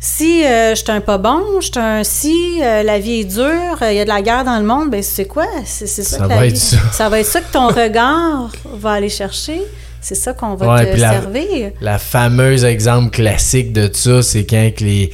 [0.00, 3.24] Si euh, je suis un pas bon, je suis un si, euh, la vie est
[3.24, 5.46] dure, il y a de la guerre dans le monde, ben c'est quoi?
[5.64, 6.76] C'est, c'est ça, Ça que va la être vie- ça.
[6.92, 9.62] ça va être ça que ton regard va aller chercher.
[10.02, 11.72] C'est ça qu'on va Ouais, te puis la- servir.
[11.80, 15.10] La fameuse exemple classique de ça, c'est quand les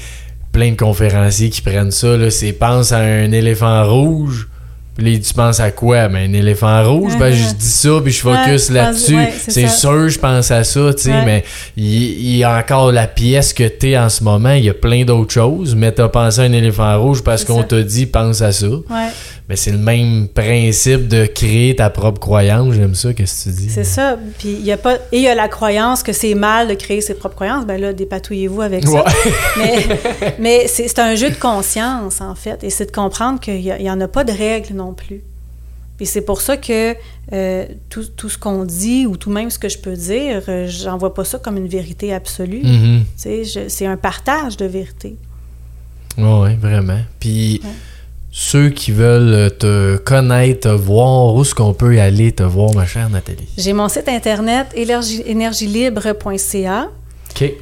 [0.53, 4.49] plein de conférenciers qui prennent ça, c'est pense à un éléphant rouge.
[4.97, 6.09] Puis là, tu penses à quoi?
[6.09, 9.17] Ben, un éléphant rouge, ben, je dis ça, puis je focus Ouais, là-dessus.
[9.17, 11.25] ouais, c'est sûr, je pense à ça, tu sais, Ouais.
[11.25, 11.45] mais
[11.77, 15.05] il, y a encore la pièce que t'es en ce moment, il y a plein
[15.05, 18.53] d'autres choses, mais t'as pensé à un éléphant rouge parce qu'on t'a dit pense à
[18.53, 18.67] ça.
[19.51, 23.57] Mais c'est le même principe de créer ta propre croyance, j'aime ça, qu'est-ce que tu
[23.63, 23.69] dis?
[23.69, 24.17] c'est ça.
[24.39, 26.75] Puis il y a pas et il y a la croyance que c'est mal de
[26.75, 27.67] créer ses propres croyances.
[27.67, 29.05] Ben là, dépatouillez-vous avec ça.
[29.59, 29.87] Mais
[30.39, 33.79] mais c'est, un jeu de conscience en fait, et c'est de comprendre qu'il y, a-
[33.81, 35.21] il y en a pas de règles non plus.
[35.99, 36.95] Et c'est pour ça que
[37.33, 40.67] euh, tout, tout ce qu'on dit ou tout même ce que je peux dire, euh,
[40.69, 42.63] j'en vois pas ça comme une vérité absolue.
[43.17, 45.17] Sais, je- c'est un partage de vérité.
[46.17, 47.01] Oui, vraiment.
[47.19, 47.71] Puis Ouais.
[48.33, 52.73] Ceux qui veulent te connaître, te voir, où est-ce qu'on peut y aller te voir,
[52.75, 53.49] ma chère Nathalie?
[53.59, 56.89] J'ai mon site internet énergie- énergielibre.ca.
[57.31, 57.53] OK.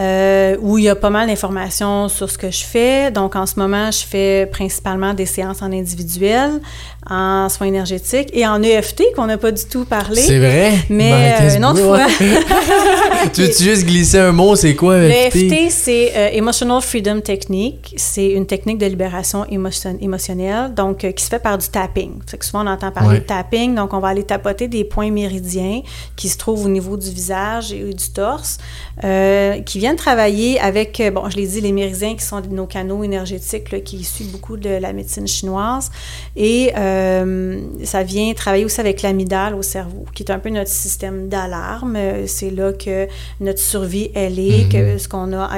[0.00, 3.10] Euh, où il y a pas mal d'informations sur ce que je fais.
[3.10, 6.60] Donc, en ce moment, je fais principalement des séances en individuel,
[7.08, 10.20] en soins énergétiques et en EFT, qu'on n'a pas du tout parlé.
[10.20, 10.72] C'est vrai?
[10.90, 12.06] Mais Ben, euh, une autre fois.
[13.32, 14.54] tu veux-tu juste glisser un mot?
[14.56, 15.36] C'est quoi, EFT?
[15.36, 17.94] EFT, c'est euh, Emotional Freedom Technique.
[17.96, 22.12] C'est une technique de libération émotion- émotionnelle, donc euh, qui se fait par du tapping.
[22.26, 23.20] Fait que souvent, on entend parler Ouais.
[23.20, 25.80] de tapping, donc on va aller tapoter des points méridiens
[26.16, 28.58] qui se trouvent au niveau du visage et du torse,
[29.00, 33.04] qui viennent travailler avec, euh, bon, je l'ai dit, les méridiens qui sont nos canaux
[33.04, 35.90] énergétiques, là, qui suivent beaucoup de la médecine chinoise.
[36.36, 40.70] Et euh, ça vient travailler aussi avec l'amygdale au cerveau, qui est un peu notre
[40.70, 41.96] système d'alarme.
[41.96, 43.06] Euh, C'est là que
[43.40, 44.68] notre survie, elle est, Mhm.
[44.68, 45.48] que ce qu'on a,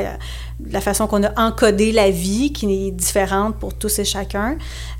[0.70, 4.56] la façon qu'on a encodé la vie, qui est différente pour tous et chacun.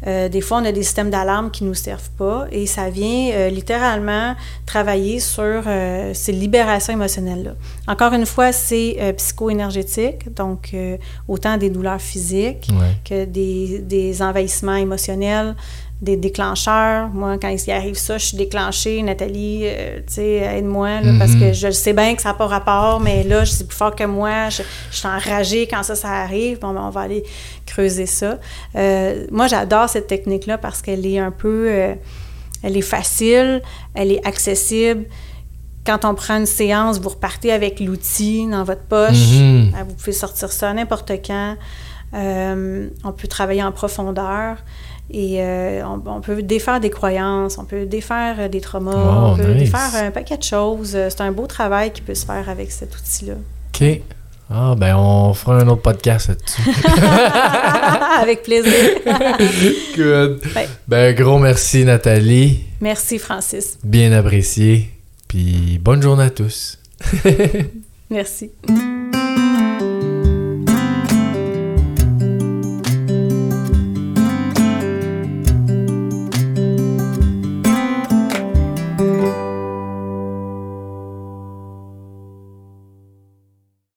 [0.07, 3.31] Euh, des fois, on a des systèmes d'alarme qui nous servent pas, et ça vient
[3.33, 4.37] euh, littéralement
[4.67, 7.53] travailler sur euh, ces libérations émotionnelles-là.
[7.89, 10.75] Encore une fois, c'est psycho-énergétique, donc
[11.27, 12.97] autant des douleurs physiques Ouais.
[13.05, 15.55] que des, des envahissements émotionnels,
[16.01, 17.09] des déclencheurs.
[17.09, 19.03] Moi, quand il arrive ça, je suis déclenchée.
[19.03, 21.41] Nathalie, euh, tu sais, aide-moi, parce Mhm.
[21.41, 24.05] que je sais bien que ça n'a pas rapport, mais là, c'est plus fort que
[24.05, 24.49] moi.
[24.49, 24.63] Je,
[24.93, 26.61] je suis enragée quand ça, ça arrive.
[26.61, 27.25] Bon, ben, on va aller
[27.67, 28.39] creuser ça.
[28.77, 31.67] Euh, moi, j'adore cette technique-là parce qu'elle est un peu...
[31.69, 31.95] euh,
[32.63, 33.61] elle est facile,
[33.95, 35.05] elle est accessible.
[35.85, 39.33] Quand on prend une séance, vous repartez avec l'outil dans votre poche.
[39.33, 39.73] Mhm.
[39.89, 41.57] Vous pouvez sortir ça n'importe quand.
[42.13, 44.59] On peut travailler en profondeur
[45.11, 49.33] et euh, on, on peut défaire des croyances, on peut défaire euh, des traumas, Oh,
[49.33, 49.71] on peut nice.
[49.71, 50.93] défaire un paquet de choses.
[50.95, 53.35] Euh, C'est un beau travail qui peut se faire avec cet outil-là.
[53.75, 54.01] OK.
[54.51, 56.63] Ah, ben, on fera un autre podcast là-dessus.
[58.23, 58.73] avec plaisir.
[59.97, 60.41] Good.
[60.57, 60.69] Ouais.
[60.87, 62.65] Ben, gros merci, Nathalie.
[62.81, 63.79] Merci, Francis.
[63.85, 64.91] Bien apprécié.
[65.27, 66.79] Puis, bonne journée à tous.
[68.11, 68.51] Merci.